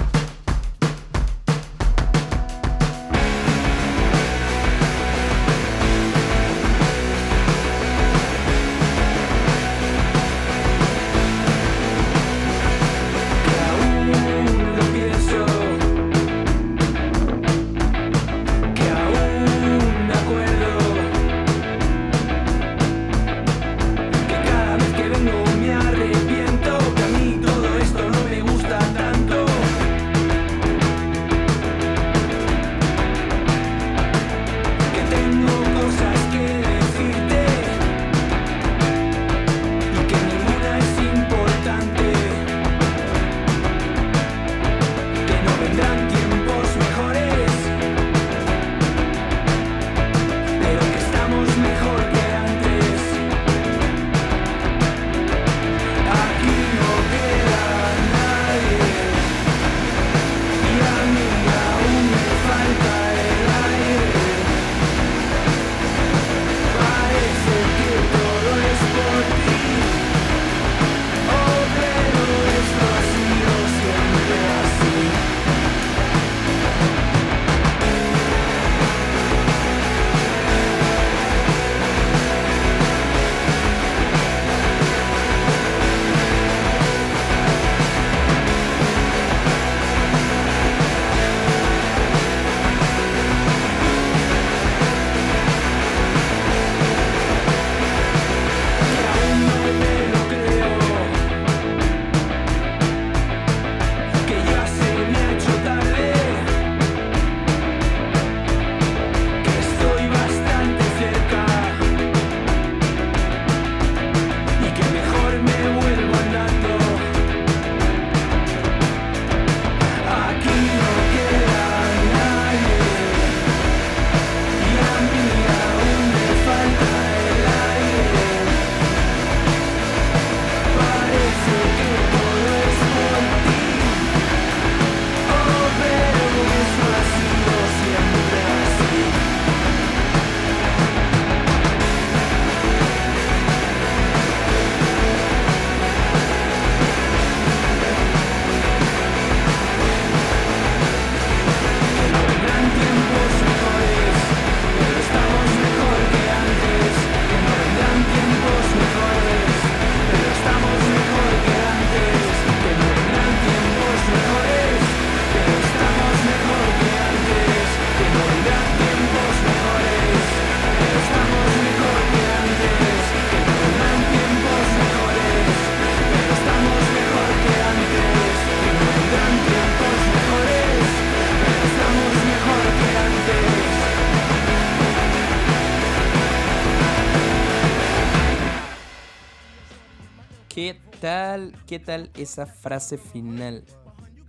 ¿Qué 191.70 191.78
tal 191.78 192.10
esa 192.16 192.48
frase 192.48 192.98
final? 192.98 193.64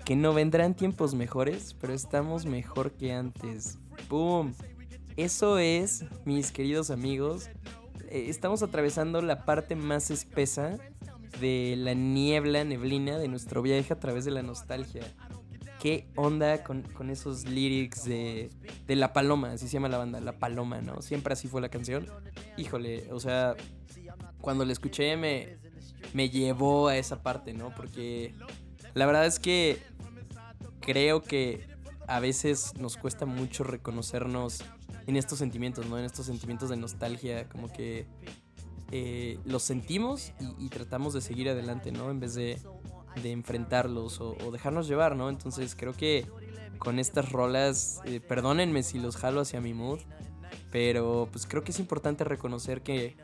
Que 0.05 0.15
no 0.15 0.35
vendrán 0.35 0.75
tiempos 0.75 1.15
mejores, 1.15 1.75
pero 1.81 1.95
estamos 1.95 2.45
mejor 2.45 2.93
que 2.93 3.15
antes. 3.15 3.79
¡Boom! 4.11 4.53
Eso 5.17 5.57
es, 5.57 6.05
mis 6.27 6.53
queridos 6.53 6.91
amigos. 6.91 7.49
eh, 8.11 8.27
estamos 8.29 8.63
atravesando 8.63 9.23
la 9.23 9.47
parte 9.47 9.75
más 9.75 10.11
espesa 10.11 10.77
de 11.41 11.77
la 11.79 11.95
niebla, 11.95 12.63
neblina 12.65 13.17
de 13.17 13.29
nuestro 13.29 13.63
viaje 13.63 13.91
a 13.95 13.99
través 13.99 14.27
de 14.27 14.33
la 14.33 14.43
nostalgia. 14.43 15.01
¿Qué 15.81 16.09
onda 16.17 16.63
con, 16.63 17.09
esos 17.09 17.47
lyrics 17.47 18.05
de, 18.05 18.51
de 18.87 18.97
La 18.97 19.15
Paloma? 19.15 19.53
Así 19.53 19.67
se 19.67 19.73
llama 19.73 19.89
la 19.89 19.97
banda, 19.97 20.21
La 20.21 20.39
Paloma, 20.39 20.83
¿no? 20.83 21.01
Siempre 21.01 21.33
así 21.33 21.49
fue 21.49 21.63
la 21.63 21.71
canción. 21.71 22.05
Híjole, 22.59 23.11
o 23.11 23.19
sea, 23.19 23.57
cuando 24.43 24.67
la 24.67 24.73
escuché 24.73 25.17
me, 25.17 25.60
me 26.13 26.31
llevó 26.31 26.89
a 26.89 26.97
esa 26.97 27.23
parte, 27.23 27.53
¿no? 27.53 27.75
Porque 27.75 28.35
la 28.95 29.07
verdad 29.07 29.27
es 29.27 29.39
que 29.39 29.79
creo 30.81 31.23
que 31.23 31.67
a 32.07 32.21
veces 32.21 32.75
nos 32.79 32.97
cuesta 32.97 33.27
mucho 33.27 33.65
reconocernos 33.65 34.65
en 35.07 35.17
estos 35.17 35.39
sentimientos, 35.39 35.87
¿no? 35.87 35.99
En 35.99 36.05
estos 36.05 36.27
sentimientos 36.27 36.71
de 36.71 36.77
nostalgia, 36.77 37.49
como 37.49 37.73
que 37.73 38.07
eh, 38.91 39.39
los 39.45 39.63
sentimos 39.63 40.33
y, 40.41 40.67
y 40.67 40.69
tratamos 40.69 41.15
de 41.15 41.21
seguir 41.21 41.49
adelante, 41.49 41.93
¿no? 41.93 42.11
En 42.11 42.19
vez 42.19 42.35
de, 42.35 42.59
de 43.23 43.33
enfrentarlos 43.33 44.21
o, 44.21 44.35
dejarnos 44.53 44.89
llevar, 44.89 45.17
¿no? 45.17 45.29
Entonces 45.29 45.75
creo 45.77 45.93
que 45.93 46.27
con 46.79 46.99
estas 46.99 47.31
rolas, 47.31 48.01
eh, 48.05 48.21
perdónenme 48.21 48.83
si 48.83 48.99
los 48.99 49.17
jalo 49.17 49.41
hacia 49.41 49.61
mi 49.61 49.75
mood, 49.75 50.01
pero 50.71 51.29
pues 51.31 51.47
creo 51.47 51.63
que 51.63 51.73
es 51.73 51.81
importante 51.81 52.25
reconocer 52.25 52.83
que, 52.83 53.17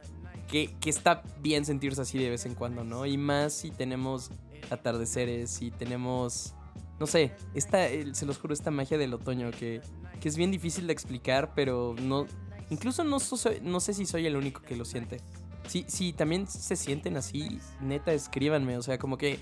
que, 0.47 0.75
que 0.81 0.91
está 0.91 1.23
bien 1.41 1.65
sentirse 1.65 2.01
así 2.01 2.19
de 2.19 2.31
vez 2.31 2.47
en 2.47 2.55
cuando, 2.55 2.85
¿no? 2.85 3.07
Y 3.07 3.17
más 3.19 3.53
si 3.53 3.71
tenemos 3.71 4.31
atardeceres, 4.71 5.51
si 5.51 5.71
tenemos, 5.71 6.55
no 6.99 7.07
sé, 7.07 7.33
esta, 7.55 7.89
se 8.13 8.27
los 8.27 8.39
juro, 8.39 8.55
esta 8.55 8.71
magia 8.71 8.99
del 8.99 9.15
otoño 9.15 9.51
que, 9.51 9.81
que 10.21 10.29
es 10.29 10.37
bien 10.37 10.51
difícil 10.51 10.87
de 10.87 10.93
explicar, 10.93 11.53
pero 11.55 11.95
no, 12.01 12.27
incluso 12.71 13.05
no, 13.05 13.19
no 13.63 13.81
sé 13.81 13.95
si 13.95 14.07
soy 14.07 14.27
el 14.27 14.37
único 14.37 14.63
que 14.63 14.77
lo 14.77 14.85
siente. 14.85 15.21
Si, 15.69 15.85
si 15.89 16.13
también 16.13 16.47
se 16.47 16.77
sienten 16.77 17.17
así, 17.17 17.59
neta, 17.81 18.13
escríbanme, 18.13 18.79
o 18.79 18.83
sea, 18.83 18.99
como 18.99 19.19
que 19.19 19.41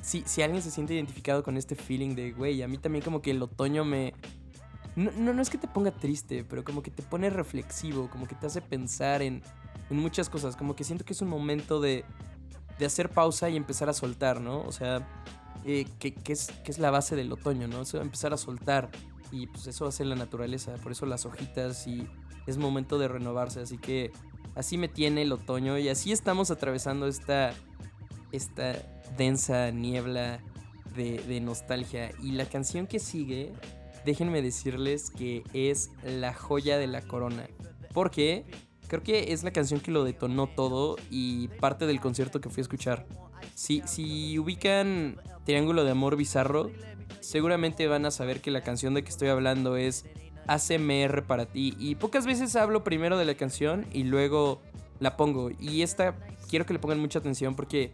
si, 0.00 0.22
si 0.26 0.42
alguien 0.42 0.62
se 0.62 0.70
siente 0.70 0.94
identificado 0.94 1.42
con 1.42 1.56
este 1.56 1.74
feeling 1.74 2.14
de, 2.14 2.32
güey, 2.32 2.62
a 2.62 2.68
mí 2.68 2.78
también 2.78 3.04
como 3.04 3.20
que 3.20 3.30
el 3.32 3.42
otoño 3.42 3.84
me... 3.84 4.14
No, 4.96 5.12
no, 5.12 5.32
no 5.32 5.42
es 5.42 5.50
que 5.50 5.58
te 5.58 5.68
ponga 5.68 5.92
triste, 5.92 6.42
pero 6.42 6.64
como 6.64 6.82
que 6.82 6.90
te 6.90 7.02
pone 7.02 7.30
reflexivo, 7.30 8.08
como 8.10 8.26
que 8.26 8.34
te 8.34 8.46
hace 8.46 8.60
pensar 8.60 9.22
en, 9.22 9.42
en 9.90 9.96
muchas 9.96 10.28
cosas, 10.28 10.56
como 10.56 10.76
que 10.76 10.84
siento 10.84 11.04
que 11.04 11.12
es 11.12 11.22
un 11.22 11.28
momento 11.28 11.80
de, 11.80 12.04
de 12.78 12.86
hacer 12.86 13.10
pausa 13.10 13.48
y 13.48 13.56
empezar 13.56 13.88
a 13.88 13.92
soltar, 13.92 14.40
¿no? 14.40 14.60
O 14.60 14.72
sea, 14.72 15.06
eh, 15.64 15.86
que, 15.98 16.14
que 16.14 16.32
es, 16.32 16.50
que 16.64 16.70
es 16.70 16.78
la 16.78 16.90
base 16.90 17.16
del 17.16 17.32
otoño, 17.32 17.68
¿no? 17.68 17.80
O 17.80 17.96
empezar 17.98 18.32
a 18.32 18.36
soltar. 18.36 18.90
Y 19.30 19.46
pues 19.46 19.66
eso 19.66 19.86
hace 19.86 20.04
la 20.04 20.16
naturaleza, 20.16 20.74
por 20.82 20.92
eso 20.92 21.04
las 21.04 21.26
hojitas 21.26 21.86
y 21.86 22.06
es 22.46 22.56
momento 22.56 22.98
de 22.98 23.08
renovarse. 23.08 23.60
Así 23.60 23.78
que 23.78 24.12
así 24.54 24.78
me 24.78 24.88
tiene 24.88 25.22
el 25.22 25.32
otoño 25.32 25.78
y 25.78 25.88
así 25.88 26.12
estamos 26.12 26.50
atravesando 26.50 27.06
esta, 27.06 27.52
esta 28.32 28.76
densa 29.16 29.70
niebla 29.70 30.40
de, 30.96 31.18
de 31.18 31.40
nostalgia. 31.40 32.10
Y 32.22 32.32
la 32.32 32.46
canción 32.46 32.86
que 32.86 32.98
sigue, 32.98 33.52
déjenme 34.06 34.40
decirles 34.40 35.10
que 35.10 35.44
es 35.52 35.90
la 36.04 36.32
joya 36.32 36.78
de 36.78 36.86
la 36.86 37.02
corona. 37.02 37.48
Porque 37.92 38.46
creo 38.88 39.02
que 39.02 39.32
es 39.32 39.44
la 39.44 39.52
canción 39.52 39.80
que 39.80 39.90
lo 39.90 40.04
detonó 40.04 40.46
todo 40.48 40.96
y 41.10 41.48
parte 41.60 41.86
del 41.86 42.00
concierto 42.00 42.40
que 42.40 42.50
fui 42.50 42.60
a 42.60 42.62
escuchar. 42.62 43.06
Si, 43.54 43.82
si 43.86 44.38
ubican 44.38 45.20
Triángulo 45.44 45.84
de 45.84 45.92
Amor 45.92 46.16
Bizarro, 46.16 46.70
seguramente 47.20 47.86
van 47.86 48.06
a 48.06 48.10
saber 48.10 48.40
que 48.40 48.50
la 48.50 48.62
canción 48.62 48.94
de 48.94 49.04
que 49.04 49.10
estoy 49.10 49.28
hablando 49.28 49.76
es 49.76 50.04
ACMR 50.46 51.24
para 51.24 51.46
ti. 51.46 51.76
Y 51.78 51.94
pocas 51.94 52.26
veces 52.26 52.56
hablo 52.56 52.82
primero 52.82 53.18
de 53.18 53.24
la 53.24 53.34
canción 53.34 53.86
y 53.92 54.04
luego 54.04 54.60
la 54.98 55.16
pongo. 55.16 55.50
Y 55.60 55.82
esta 55.82 56.16
quiero 56.48 56.66
que 56.66 56.72
le 56.72 56.78
pongan 56.78 56.98
mucha 56.98 57.18
atención 57.18 57.54
porque 57.54 57.92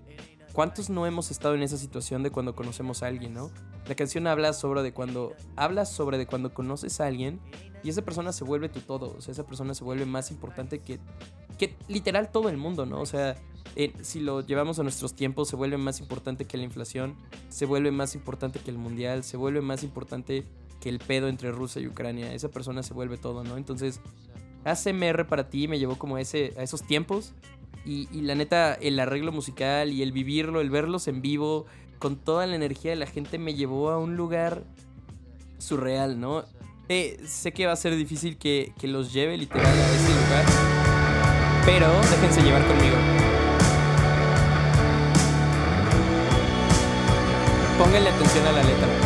¿cuántos 0.52 0.88
no 0.88 1.06
hemos 1.06 1.30
estado 1.30 1.54
en 1.54 1.62
esa 1.62 1.76
situación 1.76 2.22
de 2.22 2.30
cuando 2.30 2.54
conocemos 2.54 3.02
a 3.02 3.08
alguien, 3.08 3.34
no? 3.34 3.50
La 3.86 3.94
canción 3.94 4.26
habla 4.26 4.52
sobre 4.52 4.82
de 4.82 4.92
cuando 4.92 5.34
habla 5.56 5.84
sobre 5.84 6.18
de 6.18 6.26
cuando 6.26 6.54
conoces 6.54 7.00
a 7.00 7.06
alguien 7.06 7.40
y 7.82 7.90
esa 7.90 8.02
persona 8.02 8.32
se 8.32 8.44
vuelve 8.44 8.68
tu 8.68 8.80
todo, 8.80 9.14
o 9.16 9.20
sea, 9.20 9.32
esa 9.32 9.46
persona 9.46 9.74
se 9.74 9.84
vuelve 9.84 10.06
más 10.06 10.30
importante 10.30 10.78
que 10.80 10.98
que 11.58 11.76
literal 11.88 12.30
todo 12.30 12.48
el 12.48 12.56
mundo, 12.56 12.86
¿no? 12.86 13.00
O 13.00 13.06
sea, 13.06 13.36
eh, 13.76 13.92
si 14.02 14.20
lo 14.20 14.40
llevamos 14.40 14.78
a 14.78 14.82
nuestros 14.82 15.14
tiempos, 15.14 15.48
se 15.48 15.56
vuelve 15.56 15.76
más 15.76 16.00
importante 16.00 16.44
que 16.44 16.56
la 16.56 16.64
inflación, 16.64 17.16
se 17.48 17.66
vuelve 17.66 17.90
más 17.90 18.14
importante 18.14 18.58
que 18.58 18.70
el 18.70 18.78
mundial, 18.78 19.24
se 19.24 19.36
vuelve 19.36 19.60
más 19.60 19.82
importante 19.82 20.44
que 20.80 20.88
el 20.88 20.98
pedo 20.98 21.28
entre 21.28 21.50
Rusia 21.50 21.80
y 21.80 21.86
Ucrania. 21.86 22.32
Esa 22.34 22.50
persona 22.50 22.82
se 22.82 22.94
vuelve 22.94 23.16
todo, 23.16 23.44
¿no? 23.44 23.56
Entonces, 23.56 24.00
ACMR 24.64 25.26
para 25.26 25.48
ti 25.48 25.68
me 25.68 25.78
llevó 25.78 25.96
como 25.96 26.16
a, 26.16 26.20
ese, 26.20 26.54
a 26.58 26.62
esos 26.62 26.82
tiempos. 26.82 27.32
Y, 27.86 28.08
y 28.16 28.22
la 28.22 28.34
neta, 28.34 28.74
el 28.74 28.98
arreglo 28.98 29.30
musical 29.30 29.92
y 29.92 30.02
el 30.02 30.12
vivirlo, 30.12 30.62
el 30.62 30.70
verlos 30.70 31.06
en 31.06 31.20
vivo, 31.20 31.66
con 31.98 32.16
toda 32.16 32.46
la 32.46 32.56
energía 32.56 32.90
de 32.90 32.96
la 32.96 33.06
gente, 33.06 33.38
me 33.38 33.54
llevó 33.54 33.90
a 33.90 33.98
un 33.98 34.16
lugar 34.16 34.62
surreal, 35.58 36.20
¿no? 36.20 36.44
Eh, 36.88 37.18
sé 37.26 37.52
que 37.52 37.66
va 37.66 37.72
a 37.72 37.76
ser 37.76 37.96
difícil 37.96 38.36
que, 38.36 38.72
que 38.78 38.88
los 38.88 39.12
lleve 39.12 39.36
literal 39.38 39.66
a 39.66 39.94
ese 39.94 40.08
lugar, 40.08 40.44
pero 41.64 41.88
déjense 42.10 42.42
llevar 42.42 42.66
conmigo. 42.66 42.96
Pónganle 47.78 48.10
atención 48.10 48.46
a 48.46 48.52
la 48.52 48.62
letra. 48.62 49.03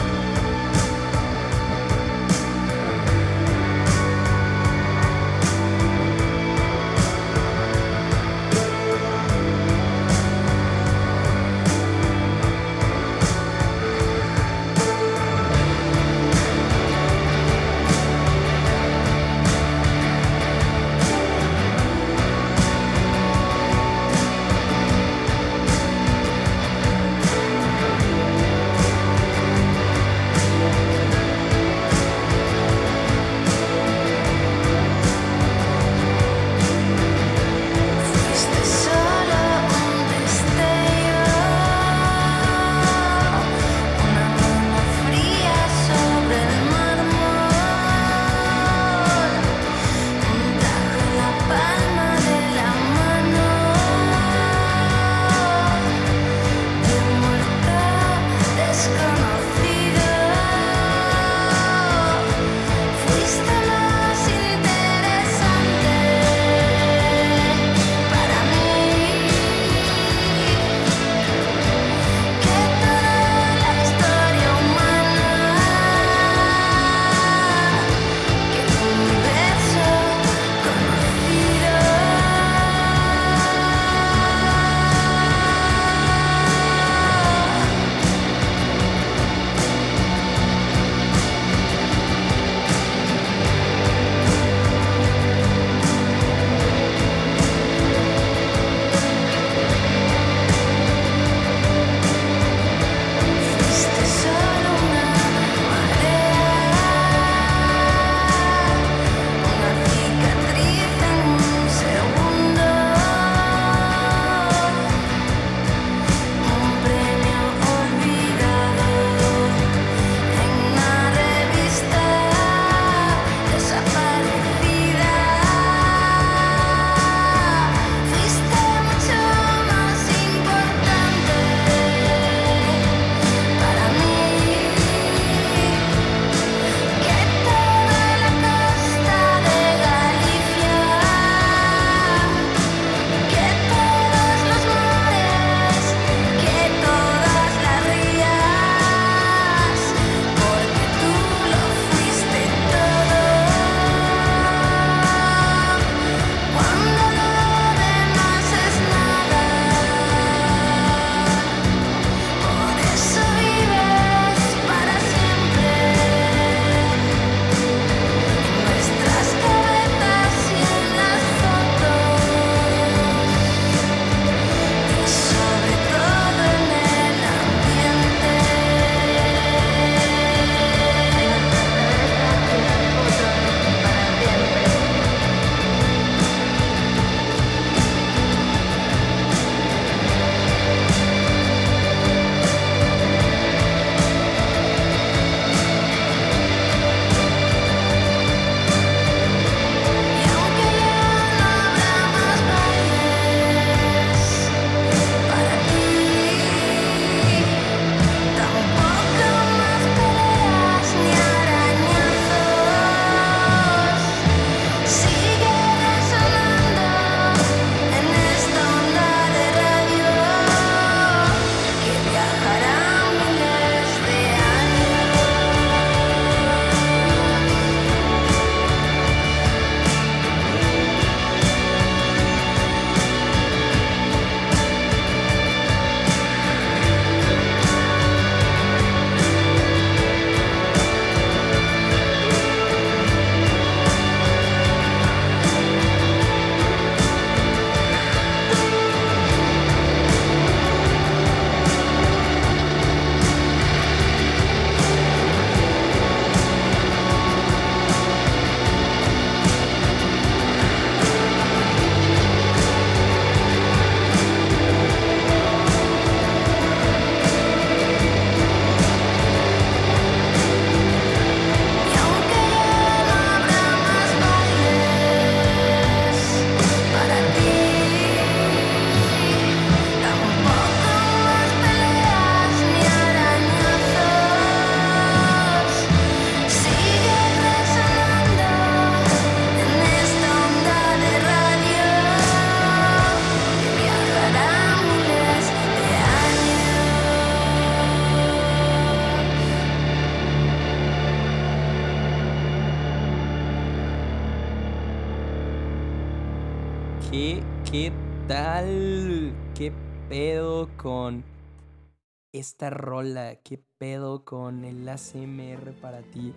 Esta 312.48 312.70
rola? 312.70 313.37
¿Qué 313.44 313.61
pedo 313.78 314.24
con 314.24 314.64
el 314.64 314.88
ACMR 314.88 315.72
para 315.80 316.00
ti? 316.02 316.32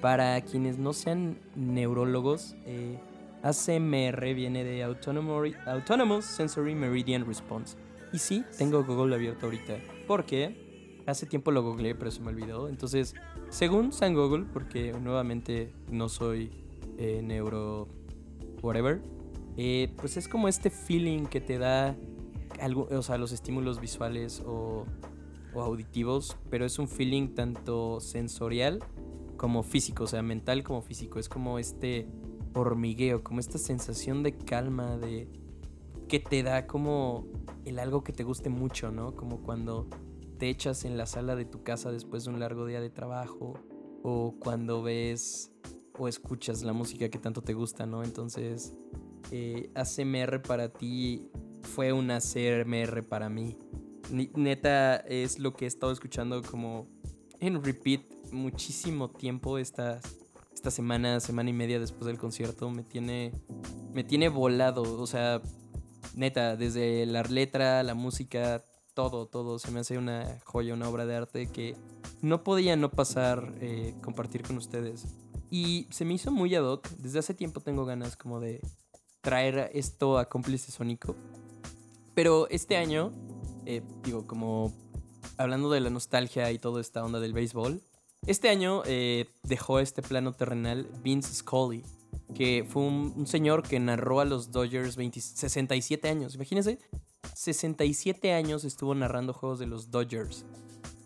Para 0.00 0.40
quienes 0.40 0.76
no 0.78 0.92
sean 0.92 1.38
neurólogos, 1.54 2.56
eh, 2.64 2.98
ACMR 3.42 4.34
viene 4.34 4.64
de 4.64 4.84
Autonomo- 4.84 5.54
Autonomous 5.66 6.24
Sensory 6.24 6.74
Meridian 6.74 7.24
Response. 7.26 7.76
Y 8.12 8.18
sí, 8.18 8.44
tengo 8.58 8.84
Google 8.84 9.14
abierto 9.14 9.46
ahorita. 9.46 9.78
Porque 10.08 11.02
hace 11.06 11.26
tiempo 11.26 11.52
lo 11.52 11.62
googleé, 11.62 11.94
pero 11.94 12.10
se 12.10 12.20
me 12.20 12.28
olvidó. 12.28 12.68
Entonces, 12.68 13.14
según 13.48 13.92
San 13.92 14.14
Google, 14.14 14.46
porque 14.52 14.92
nuevamente 15.00 15.72
no 15.90 16.08
soy 16.08 16.50
eh, 16.98 17.20
neuro 17.22 17.88
whatever, 18.62 19.00
eh, 19.56 19.92
pues 19.96 20.16
es 20.16 20.26
como 20.26 20.48
este 20.48 20.70
feeling 20.70 21.26
que 21.26 21.40
te 21.40 21.58
da 21.58 21.96
algo, 22.60 22.88
o 22.90 23.02
sea, 23.02 23.16
los 23.16 23.30
estímulos 23.32 23.80
visuales 23.80 24.42
o, 24.44 24.86
o 25.56 25.62
auditivos, 25.62 26.36
pero 26.50 26.66
es 26.66 26.78
un 26.78 26.86
feeling 26.86 27.28
tanto 27.34 28.00
sensorial 28.00 28.80
como 29.36 29.62
físico, 29.62 30.04
o 30.04 30.06
sea, 30.06 30.22
mental 30.22 30.62
como 30.62 30.82
físico. 30.82 31.18
Es 31.18 31.28
como 31.28 31.58
este 31.58 32.08
hormigueo, 32.54 33.22
como 33.22 33.40
esta 33.40 33.58
sensación 33.58 34.22
de 34.22 34.36
calma, 34.36 34.96
de 34.98 35.28
que 36.08 36.20
te 36.20 36.42
da 36.42 36.66
como 36.66 37.26
el 37.64 37.78
algo 37.78 38.04
que 38.04 38.12
te 38.12 38.22
guste 38.22 38.48
mucho, 38.48 38.90
¿no? 38.90 39.14
Como 39.16 39.42
cuando 39.42 39.88
te 40.38 40.48
echas 40.48 40.84
en 40.84 40.96
la 40.96 41.06
sala 41.06 41.34
de 41.36 41.46
tu 41.46 41.62
casa 41.62 41.90
después 41.90 42.24
de 42.24 42.30
un 42.30 42.40
largo 42.40 42.66
día 42.66 42.80
de 42.80 42.90
trabajo 42.90 43.54
o 44.02 44.34
cuando 44.38 44.82
ves 44.82 45.52
o 45.98 46.08
escuchas 46.08 46.62
la 46.62 46.72
música 46.72 47.08
que 47.08 47.18
tanto 47.18 47.42
te 47.42 47.54
gusta, 47.54 47.86
¿no? 47.86 48.04
Entonces, 48.04 48.76
eh, 49.30 49.70
ACMR 49.74 50.42
para 50.42 50.68
ti 50.68 51.30
fue 51.62 51.92
un 51.92 52.10
ACMR 52.10 53.02
para 53.02 53.28
mí. 53.28 53.56
Neta, 54.10 54.96
es 54.96 55.38
lo 55.38 55.54
que 55.54 55.64
he 55.64 55.68
estado 55.68 55.92
escuchando 55.92 56.42
como 56.42 56.86
en 57.40 57.62
repeat 57.62 58.02
muchísimo 58.32 59.10
tiempo 59.10 59.58
esta, 59.58 60.00
esta 60.54 60.70
semana, 60.70 61.20
semana 61.20 61.50
y 61.50 61.52
media 61.52 61.78
después 61.78 62.06
del 62.06 62.18
concierto. 62.18 62.70
Me 62.70 62.82
tiene, 62.82 63.32
me 63.92 64.04
tiene 64.04 64.28
volado, 64.28 64.82
o 64.82 65.06
sea, 65.06 65.42
neta, 66.14 66.56
desde 66.56 67.06
la 67.06 67.22
letra, 67.22 67.82
la 67.82 67.94
música, 67.94 68.64
todo, 68.94 69.26
todo. 69.26 69.58
Se 69.58 69.70
me 69.70 69.80
hace 69.80 69.98
una 69.98 70.40
joya, 70.44 70.74
una 70.74 70.88
obra 70.88 71.06
de 71.06 71.16
arte 71.16 71.46
que 71.48 71.76
no 72.22 72.42
podía 72.42 72.76
no 72.76 72.90
pasar, 72.90 73.52
eh, 73.60 73.94
compartir 74.02 74.42
con 74.42 74.56
ustedes. 74.56 75.06
Y 75.50 75.86
se 75.90 76.04
me 76.04 76.14
hizo 76.14 76.30
muy 76.30 76.54
ad 76.54 76.64
hoc. 76.64 76.88
Desde 76.98 77.18
hace 77.18 77.34
tiempo 77.34 77.60
tengo 77.60 77.84
ganas 77.84 78.16
como 78.16 78.40
de 78.40 78.60
traer 79.20 79.70
esto 79.74 80.18
a 80.18 80.28
cómplice 80.28 80.72
sónico. 80.72 81.14
Pero 82.14 82.48
este 82.48 82.76
año, 82.76 83.12
eh, 83.66 83.82
digo, 84.04 84.26
como 84.26 84.72
hablando 85.36 85.70
de 85.70 85.80
la 85.80 85.90
nostalgia 85.90 86.50
y 86.52 86.58
toda 86.58 86.80
esta 86.80 87.04
onda 87.04 87.20
del 87.20 87.32
béisbol, 87.32 87.82
este 88.26 88.48
año 88.48 88.82
eh, 88.86 89.26
dejó 89.42 89.78
este 89.78 90.02
plano 90.02 90.32
terrenal 90.32 90.88
Vince 91.02 91.34
Scully, 91.34 91.84
que 92.34 92.66
fue 92.68 92.82
un, 92.82 93.26
señor 93.26 93.62
que 93.62 93.78
narró 93.78 94.20
a 94.20 94.24
los 94.24 94.50
Dodgers 94.50 94.96
20 94.96 95.20
67 95.20 96.08
años. 96.08 96.34
Imagínense, 96.34 96.78
67 97.34 98.32
años 98.32 98.64
estuvo 98.64 98.94
narrando 98.94 99.32
juegos 99.32 99.58
de 99.58 99.66
los 99.66 99.90
Dodgers. 99.90 100.44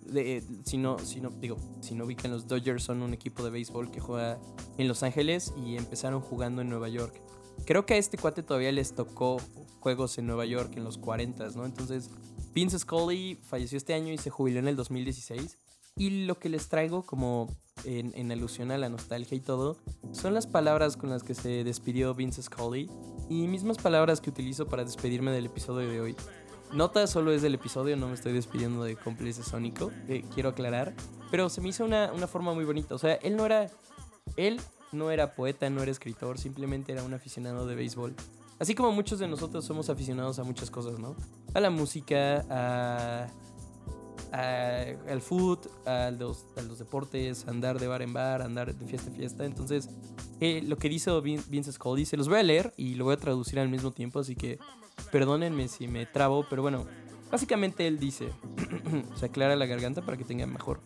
De- 0.06 0.38
eh, 0.38 0.42
si 0.64 0.78
no, 0.78 0.98
si 0.98 1.20
no, 1.20 1.30
digo, 1.30 1.56
si 1.80 1.94
no 1.94 2.04
ubican 2.04 2.30
los 2.30 2.46
Dodgers 2.46 2.82
son 2.82 3.02
un 3.02 3.12
equipo 3.12 3.44
de 3.44 3.50
béisbol 3.50 3.90
que 3.90 4.00
juega 4.00 4.40
en 4.78 4.88
Los 4.88 5.02
Ángeles 5.02 5.52
y 5.64 5.76
empezaron 5.76 6.20
jugando 6.20 6.62
en 6.62 6.68
Nueva 6.68 6.88
York. 6.88 7.20
Creo 7.66 7.84
que 7.84 7.94
a 7.94 7.96
este 7.98 8.16
cuate 8.16 8.42
todavía 8.42 8.72
les 8.72 8.94
tocó 8.94 9.36
juegos 9.80 10.16
en 10.18 10.26
Nueva 10.26 10.46
York 10.46 10.72
en 10.76 10.84
los 10.84 10.98
40, 10.98 11.50
¿no? 11.50 11.66
Entonces, 11.66 12.10
Vince 12.52 12.78
Scully 12.78 13.38
falleció 13.42 13.78
este 13.78 13.94
año 13.94 14.12
y 14.12 14.18
se 14.18 14.30
jubiló 14.30 14.58
en 14.58 14.68
el 14.68 14.76
2016. 14.76 15.58
Y 15.96 16.24
lo 16.24 16.38
que 16.38 16.48
les 16.48 16.68
traigo 16.68 17.02
como 17.02 17.48
en, 17.84 18.32
alusión 18.32 18.70
a 18.70 18.78
la 18.78 18.88
nostalgia 18.88 19.36
y 19.36 19.40
todo, 19.40 19.76
son 20.12 20.34
las 20.34 20.46
palabras 20.46 20.96
con 20.96 21.10
las 21.10 21.22
que 21.22 21.34
se 21.34 21.64
despidió 21.64 22.14
Vince 22.14 22.42
Scully 22.42 22.90
y 23.28 23.46
mismas 23.46 23.78
palabras 23.78 24.20
que 24.20 24.30
utilizo 24.30 24.66
para 24.66 24.84
despedirme 24.84 25.30
del 25.30 25.46
episodio 25.46 25.88
de 25.88 26.00
hoy. 26.00 26.16
Nota 26.72 27.06
solo 27.06 27.32
es 27.32 27.42
del 27.42 27.54
episodio, 27.54 27.96
no 27.96 28.08
me 28.08 28.14
estoy 28.14 28.32
despidiendo 28.32 28.84
de 28.84 28.96
cómplice 28.96 29.42
sónico, 29.42 29.90
eh, 30.08 30.24
quiero 30.32 30.50
aclarar. 30.50 30.94
Pero 31.30 31.48
se 31.48 31.60
me 31.60 31.68
hizo 31.68 31.84
una, 31.84 32.12
una 32.12 32.28
forma 32.28 32.54
muy 32.54 32.64
bonita. 32.64 32.94
O 32.94 32.98
sea, 32.98 33.14
él 33.14 33.36
no 33.36 33.44
era. 33.46 33.70
Él 34.36 34.60
no 34.92 35.10
era 35.10 35.34
poeta, 35.34 35.70
no 35.70 35.82
era 35.82 35.90
escritor, 35.90 36.38
simplemente 36.38 36.92
era 36.92 37.02
un 37.02 37.14
aficionado 37.14 37.66
de 37.66 37.74
béisbol. 37.74 38.14
Así 38.60 38.74
como 38.74 38.92
muchos 38.92 39.18
de 39.18 39.26
nosotros 39.26 39.64
somos 39.64 39.88
aficionados 39.90 40.38
a 40.38 40.44
muchas 40.44 40.70
cosas, 40.70 40.98
¿no? 41.00 41.16
A 41.54 41.60
la 41.60 41.70
música, 41.70 42.44
a, 42.50 43.26
a- 44.32 44.84
al 45.10 45.20
food, 45.22 45.58
a 45.86 46.10
los, 46.10 46.44
deportes, 46.78 47.48
andar 47.48 47.80
de 47.80 47.86
bar 47.88 48.02
en 48.02 48.12
bar, 48.12 48.42
andar 48.42 48.74
de 48.74 48.86
fiesta 48.86 49.08
en 49.08 49.16
fiesta. 49.16 49.44
Entonces, 49.46 49.88
eh, 50.40 50.62
lo 50.62 50.76
que 50.76 50.88
dice 50.90 51.10
Vin- 51.22 51.42
Vince 51.48 51.72
Scully, 51.72 52.04
se 52.04 52.16
los 52.18 52.28
voy 52.28 52.38
a 52.38 52.42
leer 52.42 52.72
y 52.76 52.94
lo 52.94 53.04
voy 53.04 53.14
a 53.14 53.16
traducir 53.16 53.58
al 53.58 53.68
mismo 53.70 53.90
tiempo, 53.92 54.18
así 54.20 54.36
que 54.36 54.58
perdónenme 55.10 55.66
si 55.68 55.88
me 55.88 56.04
trabo, 56.06 56.44
pero 56.48 56.60
bueno, 56.62 56.84
básicamente 57.30 57.86
él 57.86 57.98
dice, 57.98 58.28
se 59.16 59.24
aclara 59.26 59.56
la 59.56 59.64
garganta 59.66 60.02
para 60.02 60.16
que 60.18 60.24
tenga 60.24 60.46
mejor 60.46 60.80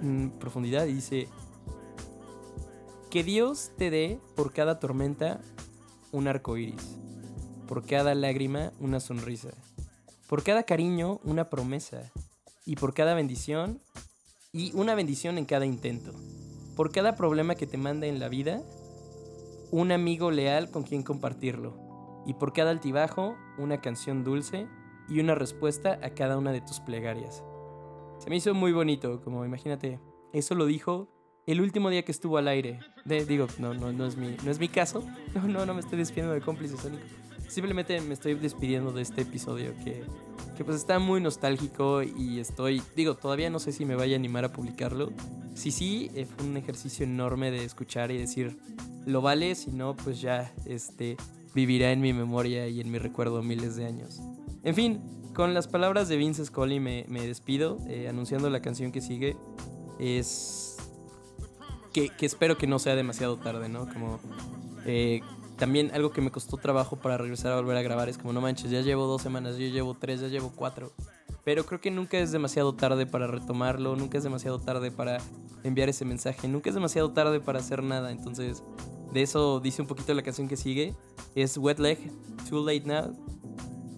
mm, 0.00 0.28
profundidad 0.38 0.86
y 0.86 0.94
dice, 0.94 1.28
que 3.10 3.22
Dios 3.24 3.72
te 3.76 3.90
dé 3.90 4.20
por 4.36 4.52
cada 4.52 4.78
tormenta 4.80 5.40
un 6.12 6.26
arco 6.28 6.56
iris, 6.56 6.96
por 7.70 7.86
cada 7.86 8.16
lágrima 8.16 8.72
una 8.80 8.98
sonrisa, 8.98 9.50
por 10.28 10.42
cada 10.42 10.64
cariño 10.64 11.20
una 11.22 11.48
promesa, 11.50 12.10
y 12.66 12.74
por 12.74 12.94
cada 12.94 13.14
bendición, 13.14 13.80
y 14.52 14.72
una 14.74 14.96
bendición 14.96 15.38
en 15.38 15.44
cada 15.44 15.66
intento. 15.66 16.12
Por 16.74 16.90
cada 16.90 17.14
problema 17.14 17.54
que 17.54 17.68
te 17.68 17.76
mande 17.78 18.08
en 18.08 18.18
la 18.18 18.28
vida, 18.28 18.60
un 19.70 19.92
amigo 19.92 20.32
leal 20.32 20.72
con 20.72 20.82
quien 20.82 21.04
compartirlo. 21.04 21.76
Y 22.26 22.34
por 22.34 22.52
cada 22.52 22.72
altibajo, 22.72 23.36
una 23.56 23.80
canción 23.80 24.24
dulce 24.24 24.66
y 25.08 25.20
una 25.20 25.36
respuesta 25.36 26.00
a 26.02 26.10
cada 26.10 26.38
una 26.38 26.50
de 26.50 26.62
tus 26.62 26.80
plegarias. 26.80 27.44
Se 28.18 28.30
me 28.30 28.36
hizo 28.36 28.52
muy 28.52 28.72
bonito, 28.72 29.20
como 29.22 29.44
imagínate, 29.44 30.00
eso 30.32 30.56
lo 30.56 30.66
dijo 30.66 31.06
el 31.46 31.60
último 31.60 31.88
día 31.88 32.04
que 32.04 32.10
estuvo 32.10 32.36
al 32.36 32.48
aire. 32.48 32.80
De- 33.04 33.24
digo, 33.24 33.46
no, 33.60 33.74
no, 33.74 33.92
no, 33.92 34.06
es 34.06 34.16
mi, 34.16 34.36
no 34.44 34.50
es 34.50 34.58
mi 34.58 34.66
caso. 34.68 35.04
No, 35.36 35.46
no, 35.46 35.64
no 35.66 35.74
me 35.74 35.80
estoy 35.80 35.98
despidiendo 35.98 36.34
de 36.34 36.40
cómplice 36.40 36.76
sónico. 36.76 37.04
Simplemente 37.50 38.00
me 38.00 38.14
estoy 38.14 38.34
despidiendo 38.34 38.92
de 38.92 39.02
este 39.02 39.22
episodio 39.22 39.74
que, 39.82 40.04
que 40.56 40.64
pues 40.64 40.76
está 40.76 41.00
muy 41.00 41.20
nostálgico 41.20 42.00
y 42.00 42.38
estoy, 42.38 42.80
digo, 42.94 43.16
todavía 43.16 43.50
no 43.50 43.58
sé 43.58 43.72
si 43.72 43.84
me 43.84 43.96
vaya 43.96 44.14
a 44.14 44.18
animar 44.20 44.44
a 44.44 44.52
publicarlo. 44.52 45.10
Si 45.54 45.72
sí, 45.72 46.12
eh, 46.14 46.26
fue 46.26 46.46
un 46.46 46.56
ejercicio 46.56 47.04
enorme 47.04 47.50
de 47.50 47.64
escuchar 47.64 48.12
y 48.12 48.18
decir, 48.18 48.56
lo 49.04 49.20
vale, 49.20 49.56
si 49.56 49.72
no, 49.72 49.96
pues 49.96 50.20
ya 50.20 50.54
este, 50.64 51.16
vivirá 51.52 51.90
en 51.90 52.00
mi 52.00 52.12
memoria 52.12 52.68
y 52.68 52.80
en 52.80 52.88
mi 52.88 52.98
recuerdo 52.98 53.42
miles 53.42 53.74
de 53.74 53.84
años. 53.84 54.20
En 54.62 54.76
fin, 54.76 55.00
con 55.34 55.52
las 55.52 55.66
palabras 55.66 56.08
de 56.08 56.18
Vince 56.18 56.44
Scully 56.44 56.78
me, 56.78 57.04
me 57.08 57.26
despido, 57.26 57.78
eh, 57.88 58.08
anunciando 58.08 58.48
la 58.48 58.62
canción 58.62 58.92
que 58.92 59.00
sigue. 59.00 59.36
Es 59.98 60.76
que, 61.92 62.10
que 62.10 62.26
espero 62.26 62.56
que 62.56 62.68
no 62.68 62.78
sea 62.78 62.94
demasiado 62.94 63.38
tarde, 63.38 63.68
¿no? 63.68 63.88
Como 63.92 64.20
eh, 64.86 65.20
también 65.60 65.90
algo 65.92 66.10
que 66.10 66.22
me 66.22 66.30
costó 66.30 66.56
trabajo 66.56 66.96
para 66.96 67.18
regresar 67.18 67.52
a 67.52 67.56
volver 67.56 67.76
a 67.76 67.82
grabar 67.82 68.08
es 68.08 68.16
como, 68.16 68.32
no 68.32 68.40
manches, 68.40 68.70
ya 68.70 68.80
llevo 68.80 69.06
dos 69.06 69.20
semanas, 69.20 69.58
yo 69.58 69.68
llevo 69.68 69.94
tres, 69.94 70.22
ya 70.22 70.28
llevo 70.28 70.50
cuatro. 70.56 70.90
Pero 71.44 71.66
creo 71.66 71.82
que 71.82 71.90
nunca 71.90 72.18
es 72.18 72.32
demasiado 72.32 72.74
tarde 72.74 73.04
para 73.04 73.26
retomarlo, 73.26 73.94
nunca 73.94 74.16
es 74.16 74.24
demasiado 74.24 74.58
tarde 74.58 74.90
para 74.90 75.18
enviar 75.62 75.90
ese 75.90 76.06
mensaje, 76.06 76.48
nunca 76.48 76.70
es 76.70 76.74
demasiado 76.74 77.12
tarde 77.12 77.40
para 77.40 77.58
hacer 77.58 77.82
nada. 77.82 78.10
Entonces, 78.10 78.62
de 79.12 79.20
eso 79.20 79.60
dice 79.60 79.82
un 79.82 79.88
poquito 79.88 80.14
la 80.14 80.22
canción 80.22 80.48
que 80.48 80.56
sigue. 80.56 80.94
Es 81.34 81.58
Wet 81.58 81.78
Leg, 81.78 82.10
Too 82.48 82.64
Late 82.64 82.86
Now. 82.86 83.14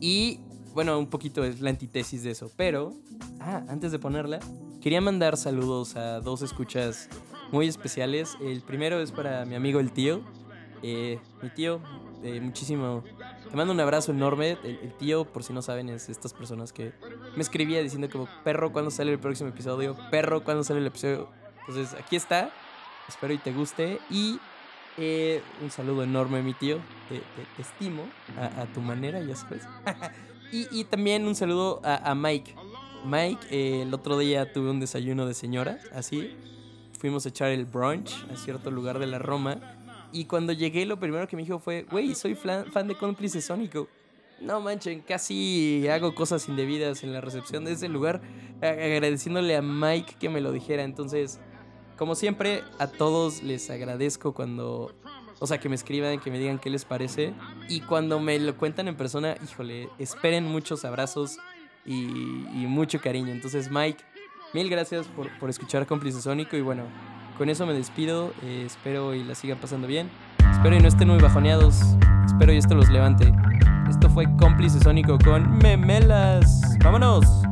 Y 0.01 0.41
bueno, 0.75 0.99
un 0.99 1.07
poquito 1.07 1.45
es 1.45 1.61
la 1.61 1.71
antítesis 1.71 2.25
de 2.25 2.33
eso. 2.33 2.51
Pero, 2.57 2.93
ah, 3.39 3.65
antes 3.69 3.93
de 3.93 4.01
ponerla, 4.01 4.41
quería 4.81 5.01
mandar 5.01 5.37
saludos 5.37 5.95
a 5.95 6.19
dos 6.19 6.43
escuchas 6.43 7.09
muy 7.53 7.69
especiales. 7.69 8.37
El 8.41 8.63
primero 8.63 9.01
es 9.01 9.13
para 9.13 9.45
mi 9.45 9.55
amigo 9.55 9.79
el 9.79 9.93
tío. 9.93 10.23
Eh, 10.83 11.19
mi 11.43 11.49
tío, 11.51 11.81
eh, 12.23 12.41
muchísimo. 12.41 13.05
Te 13.51 13.57
mando 13.57 13.73
un 13.73 13.81
abrazo 13.81 14.13
enorme. 14.13 14.59
El, 14.65 14.79
el 14.83 14.93
tío, 14.95 15.25
por 15.25 15.45
si 15.45 15.53
no 15.53 15.63
saben, 15.63 15.89
es 15.89 16.09
estas 16.09 16.33
personas 16.33 16.73
que 16.73 16.93
me 17.37 17.43
escribía 17.43 17.83
diciendo 17.83 18.09
como, 18.11 18.29
perro, 18.45 18.73
¿cuándo 18.73 18.91
sale 18.91 19.13
el 19.13 19.19
próximo 19.19 19.51
episodio? 19.51 19.97
Perro, 20.11 20.43
¿cuándo 20.43 20.65
sale 20.65 20.81
el 20.81 20.87
episodio? 20.87 21.29
Entonces, 21.67 21.95
aquí 21.99 22.17
está. 22.17 22.51
Espero 23.09 23.33
y 23.35 23.39
te 23.39 23.53
guste. 23.53 24.01
Y 24.11 24.39
eh, 24.99 25.43
un 25.63 25.71
saludo 25.71 26.03
enorme, 26.03 26.43
mi 26.43 26.55
tío. 26.55 26.79
Te, 27.09 27.19
te- 27.19 27.47
te 27.57 27.63
estimo 27.63 28.05
a, 28.39 28.63
a 28.63 28.67
tu 28.67 28.81
manera, 28.81 29.21
ya 29.23 29.37
sabes. 29.37 29.63
y, 30.53 30.67
y 30.71 30.85
también 30.85 31.27
un 31.27 31.35
saludo 31.35 31.81
a, 31.85 32.11
a 32.11 32.15
Mike. 32.15 32.55
Mike, 33.05 33.47
eh, 33.51 33.83
el 33.83 33.93
otro 33.95 34.17
día 34.19 34.53
tuve 34.53 34.71
un 34.71 34.81
desayuno 34.81 35.27
de 35.27 35.35
señora, 35.35 35.79
así. 35.93 36.37
Fuimos 36.99 37.27
a 37.27 37.31
echar 37.31 37.51
el 37.51 37.65
brunch 37.67 38.15
a 38.33 38.37
cierto 38.37 38.71
lugar 38.71 38.99
de 39.01 39.07
la 39.09 39.19
Roma. 39.19 39.61
Y 40.13 40.27
cuando 40.27 40.53
llegué, 40.53 40.85
lo 40.85 40.99
primero 40.99 41.27
que 41.27 41.37
me 41.37 41.43
dijo 41.43 41.59
fue, 41.59 41.87
güey, 41.91 42.15
soy 42.15 42.35
fan 42.35 42.87
de 42.87 42.95
Cómplice 42.95 43.41
Sónico. 43.41 43.89
No 44.41 44.61
manchen, 44.61 45.01
casi 45.01 45.87
hago 45.89 46.15
cosas 46.15 46.49
indebidas 46.49 47.05
en 47.05 47.13
la 47.13 47.21
recepción 47.21 47.65
de 47.65 47.73
ese 47.73 47.89
lugar, 47.89 48.21
agradeciéndole 48.61 49.57
a 49.57 49.63
Mike 49.63 50.17
que 50.19 50.29
me 50.29 50.41
lo 50.41 50.51
dijera. 50.51 50.83
Entonces, 50.83 51.41
como 51.97 52.15
siempre, 52.17 52.63
a 52.79 52.89
todos 52.89 53.43
les 53.43 53.71
agradezco 53.71 54.35
cuando, 54.35 54.93
o 55.39 55.47
sea, 55.47 55.61
que 55.61 55.69
me 55.69 55.77
escriban, 55.77 56.19
que 56.19 56.31
me 56.31 56.41
digan 56.41 56.59
qué 56.59 56.71
les 56.71 56.85
parece. 56.85 57.35
Y 57.69 57.83
cuando 57.83 58.19
me 58.19 58.39
lo 58.41 58.57
cuentan 58.57 58.89
en 58.89 58.97
persona, 58.97 59.37
híjole, 59.45 59.89
esperen 59.99 60.45
muchos 60.45 60.85
abrazos 60.85 61.39
y, 61.87 62.03
y 62.03 62.67
mucho 62.67 63.01
cariño. 63.01 63.31
Entonces, 63.31 63.71
Mike, 63.71 64.03
mil 64.53 64.69
gracias 64.69 65.07
por, 65.07 65.31
por 65.39 65.51
escuchar 65.51 65.87
Cómplice 65.87 66.21
Sónico. 66.21 66.57
Y 66.57 66.63
bueno, 66.63 66.83
con 67.39 67.49
eso 67.49 67.67
me 67.67 67.73
despido. 67.73 68.33
eh, 68.43 68.65
espero 68.67 69.15
y 69.15 69.25
la 69.25 69.35
sigan 69.35 69.59
pasando 69.59 69.87
bien. 69.87 70.11
Espero 70.51 70.77
y 70.77 70.81
no 70.81 70.89
estén 70.89 71.09
muy 71.09 71.19
bajoneados. 71.19 71.81
Espero 72.27 72.53
y 72.53 72.57
esto 72.57 72.75
los 72.75 72.89
levante. 72.91 73.33
Esto 73.89 74.09
fue 74.09 74.25
Cómplice 74.39 74.81
Sónico 74.81 75.19
con 75.19 75.59
Memelas. 75.59 76.77
¡Vámonos! 76.83 77.52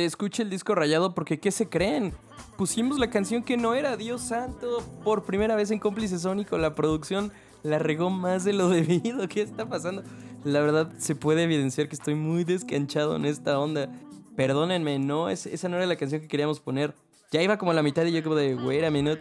Se 0.00 0.06
escucha 0.06 0.42
el 0.42 0.48
disco 0.48 0.74
rayado 0.74 1.14
porque 1.14 1.38
¿qué 1.38 1.50
se 1.50 1.68
creen? 1.68 2.14
Pusimos 2.56 2.98
la 2.98 3.10
canción 3.10 3.42
que 3.42 3.58
no 3.58 3.74
era, 3.74 3.98
Dios 3.98 4.22
santo, 4.22 4.82
por 5.04 5.24
primera 5.24 5.56
vez 5.56 5.70
en 5.72 5.78
Cómplice 5.78 6.18
Sónico. 6.18 6.56
La 6.56 6.74
producción 6.74 7.34
la 7.62 7.78
regó 7.78 8.08
más 8.08 8.44
de 8.44 8.54
lo 8.54 8.68
debido. 8.70 9.28
¿Qué 9.28 9.42
está 9.42 9.68
pasando? 9.68 10.02
La 10.42 10.60
verdad 10.60 10.90
se 10.96 11.14
puede 11.14 11.42
evidenciar 11.42 11.86
que 11.90 11.96
estoy 11.96 12.14
muy 12.14 12.44
descanchado 12.44 13.14
en 13.14 13.26
esta 13.26 13.60
onda. 13.60 13.90
Perdónenme, 14.36 14.98
no, 14.98 15.28
es, 15.28 15.44
esa 15.44 15.68
no 15.68 15.76
era 15.76 15.84
la 15.84 15.96
canción 15.96 16.22
que 16.22 16.28
queríamos 16.28 16.60
poner. 16.60 16.94
Ya 17.30 17.42
iba 17.42 17.58
como 17.58 17.72
a 17.72 17.74
la 17.74 17.82
mitad 17.82 18.06
y 18.06 18.12
yo 18.12 18.22
como 18.22 18.36
de, 18.36 18.54
wait 18.54 18.82
a 18.82 18.90
minute. 18.90 19.20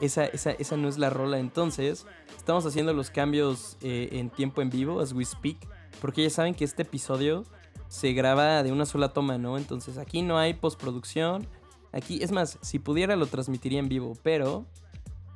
Esa, 0.00 0.26
esa, 0.26 0.52
esa 0.52 0.76
no 0.76 0.88
es 0.88 0.96
la 0.96 1.10
rola. 1.10 1.40
Entonces, 1.40 2.06
estamos 2.36 2.64
haciendo 2.66 2.92
los 2.92 3.10
cambios 3.10 3.76
eh, 3.80 4.10
en 4.12 4.30
tiempo 4.30 4.62
en 4.62 4.70
vivo, 4.70 5.00
as 5.00 5.12
we 5.12 5.24
speak. 5.24 5.58
Porque 6.00 6.22
ya 6.22 6.30
saben 6.30 6.54
que 6.54 6.64
este 6.64 6.82
episodio 6.82 7.44
se 7.90 8.12
graba 8.12 8.62
de 8.62 8.70
una 8.70 8.86
sola 8.86 9.12
toma, 9.12 9.36
¿no? 9.36 9.58
Entonces 9.58 9.98
aquí 9.98 10.22
no 10.22 10.38
hay 10.38 10.54
postproducción. 10.54 11.46
Aquí, 11.92 12.22
es 12.22 12.30
más, 12.30 12.56
si 12.62 12.78
pudiera 12.78 13.16
lo 13.16 13.26
transmitiría 13.26 13.80
en 13.80 13.88
vivo, 13.88 14.16
pero 14.22 14.64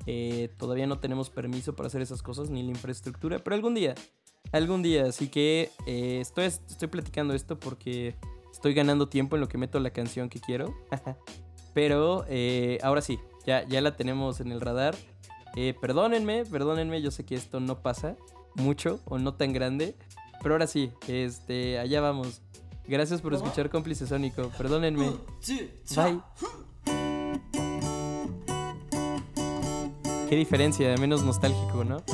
eh, 0.06 0.50
todavía 0.56 0.86
no 0.86 1.00
tenemos 1.00 1.30
permiso 1.30 1.74
para 1.74 1.88
hacer 1.88 2.00
esas 2.00 2.22
cosas 2.22 2.50
ni 2.50 2.62
la 2.62 2.70
infraestructura. 2.70 3.40
Pero 3.40 3.56
algún 3.56 3.74
día, 3.74 3.96
algún 4.52 4.84
día. 4.84 5.06
Así 5.06 5.26
que 5.26 5.72
eh, 5.84 6.18
estoy, 6.20 6.44
estoy 6.44 6.86
platicando 6.86 7.34
esto 7.34 7.58
porque 7.58 8.14
estoy 8.52 8.72
ganando 8.72 9.08
tiempo 9.08 9.34
en 9.34 9.40
lo 9.40 9.48
que 9.48 9.58
meto 9.58 9.80
la 9.80 9.90
canción 9.90 10.28
que 10.28 10.38
quiero. 10.38 10.72
pero 11.74 12.24
eh, 12.28 12.78
ahora 12.84 13.00
sí, 13.00 13.18
ya, 13.44 13.66
ya 13.66 13.80
la 13.80 13.96
tenemos 13.96 14.38
en 14.38 14.52
el 14.52 14.60
radar. 14.60 14.94
Perdónenme, 15.80 16.44
perdónenme, 16.44 17.02
yo 17.02 17.10
sé 17.10 17.24
que 17.24 17.34
esto 17.34 17.58
no 17.58 17.80
pasa 17.80 18.16
mucho 18.54 19.00
o 19.06 19.18
no 19.18 19.34
tan 19.34 19.52
grande. 19.52 19.96
Pero 20.44 20.56
ahora 20.56 20.66
sí, 20.66 20.92
este, 21.08 21.78
allá 21.78 22.02
vamos. 22.02 22.42
Gracias 22.86 23.22
por 23.22 23.32
escuchar 23.32 23.70
Cómplice 23.70 24.06
Sónico. 24.06 24.50
Perdónenme. 24.58 25.10
Bye. 25.96 26.20
Qué 30.28 30.36
diferencia, 30.36 30.94
menos 30.98 31.22
nostálgico, 31.22 31.82
¿no? 31.82 32.04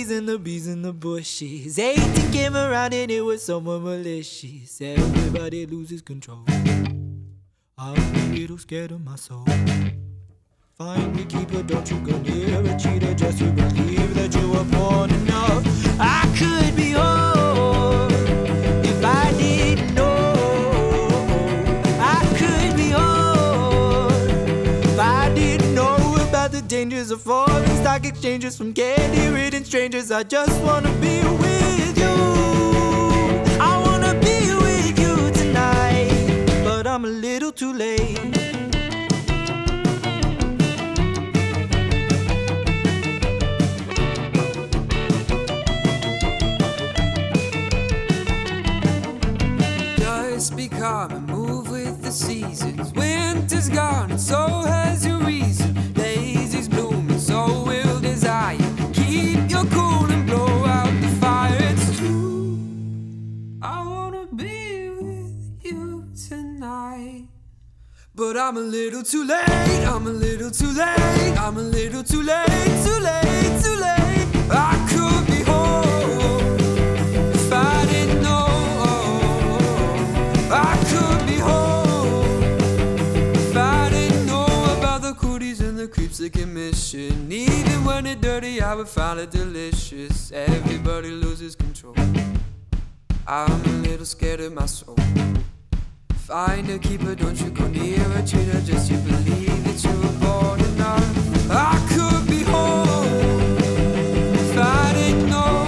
Birdies 0.00 0.18
and 0.18 0.28
the 0.28 0.38
bees 0.38 0.66
in 0.66 0.82
the 0.82 0.92
bushes. 0.92 1.78
18 1.78 2.32
came 2.32 2.56
around 2.56 2.94
and 2.94 3.10
it 3.10 3.20
was 3.20 3.42
somewhat 3.42 3.82
malicious. 3.82 4.80
Everybody 4.80 5.66
loses 5.66 6.02
control. 6.02 6.44
I'm 7.78 7.98
a 7.98 8.34
little 8.34 8.58
scared 8.58 8.92
of 8.92 9.04
my 9.04 9.16
soul. 9.16 9.44
Find 10.74 11.14
the 11.14 11.24
keeper, 11.24 11.62
don't 11.62 11.90
you 11.90 11.98
go 12.00 12.18
near 12.18 12.60
a 12.60 12.78
cheater 12.78 13.14
just 13.14 13.38
to 13.38 13.52
believe 13.52 14.14
that 14.14 14.34
you 14.34 14.50
were 14.50 14.64
born 14.64 15.10
enough. 15.10 15.64
I 16.00 16.22
could 16.38 16.76
be 16.76 16.92
whole 16.92 17.39
dangers 26.70 27.10
of 27.10 27.20
foreign 27.20 27.66
stock 27.78 28.06
exchanges 28.06 28.56
from 28.56 28.72
candy-ridden 28.72 29.64
strangers. 29.64 30.12
I 30.12 30.22
just 30.22 30.62
wanna 30.62 30.92
be 31.00 31.20
with 31.42 31.98
you. 31.98 32.14
I 33.60 33.82
wanna 33.84 34.14
be 34.20 34.54
with 34.54 34.96
you 34.96 35.32
tonight, 35.32 36.62
but 36.62 36.86
I'm 36.86 37.04
a 37.04 37.08
little 37.08 37.50
too 37.50 37.72
late. 37.72 38.20
Just 49.98 50.56
be 50.56 50.68
calm 50.68 51.10
and 51.10 51.26
move 51.26 51.68
with 51.68 52.00
the 52.00 52.12
seasons. 52.12 52.92
Winter's 52.92 53.68
gone 53.68 54.12
and 54.12 54.20
so 54.20 54.46
has 54.60 55.04
your 55.04 55.19
I'm 68.50 68.56
a 68.56 68.60
little 68.62 69.04
too 69.04 69.24
late, 69.24 69.86
I'm 69.86 70.08
a 70.08 70.10
little 70.10 70.50
too 70.50 70.72
late, 70.72 71.36
I'm 71.38 71.56
a 71.56 71.62
little 71.62 72.02
too 72.02 72.20
late, 72.20 72.48
too 72.84 72.98
late, 72.98 73.62
too 73.62 73.76
late. 73.76 74.26
I 74.50 74.74
could 74.90 75.24
be 75.28 75.40
home 75.44 76.58
if 77.32 77.52
I 77.52 77.86
didn't 77.86 78.20
know. 78.20 78.46
I 80.50 80.76
could 80.90 81.28
be 81.28 81.36
home 81.36 82.42
if 83.36 83.56
I 83.56 83.88
didn't 83.88 84.26
know 84.26 84.46
about 84.78 85.02
the 85.02 85.14
cooties 85.14 85.60
and 85.60 85.78
the 85.78 85.86
creeps 85.86 86.18
that 86.18 86.32
get 86.32 86.48
mission. 86.48 87.30
Even 87.30 87.84
when 87.84 88.04
it's 88.04 88.20
dirty, 88.20 88.60
I 88.60 88.74
would 88.74 88.88
find 88.88 89.20
it 89.20 89.30
delicious. 89.30 90.32
Everybody 90.32 91.10
loses 91.10 91.54
control. 91.54 91.94
I'm 93.28 93.52
a 93.52 93.68
little 93.86 94.04
scared 94.04 94.40
of 94.40 94.52
my 94.52 94.66
soul. 94.66 94.96
Find 96.30 96.70
a 96.70 96.78
keeper, 96.78 97.16
don't 97.16 97.40
you 97.40 97.50
go 97.50 97.66
near 97.66 98.00
a 98.12 98.22
cheater, 98.22 98.60
just 98.60 98.88
you 98.88 98.98
believe 98.98 99.64
that 99.64 99.82
you 99.82 99.90
were 99.98 100.16
born 100.24 100.60
enough. 100.60 101.50
I 101.50 101.76
could 101.92 102.24
be 102.28 102.44
home 102.44 103.56
if 104.36 104.56
I 104.56 104.92
didn't 104.92 105.28
know. 105.28 105.66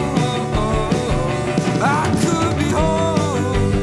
I 1.83 2.07
could 2.23 2.57
be 2.57 2.71
home 2.71 3.83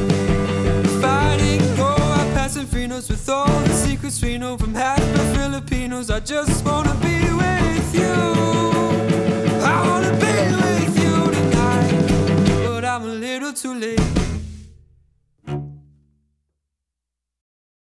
if 0.86 1.04
I 1.04 1.36
didn't 1.36 1.76
go. 1.76 1.88
I 1.88 2.32
pass 2.32 2.54
Filipinos 2.54 3.10
with 3.10 3.28
all 3.28 3.60
the 3.60 3.74
secrets 3.74 4.22
we 4.22 4.38
know 4.38 4.56
from 4.56 4.72
half 4.72 5.00
the 5.00 5.38
Filipinos. 5.38 6.08
I 6.08 6.20
just 6.20 6.64
wanna 6.64 6.94
be 6.94 7.30
with 7.30 7.94
you. 7.94 8.79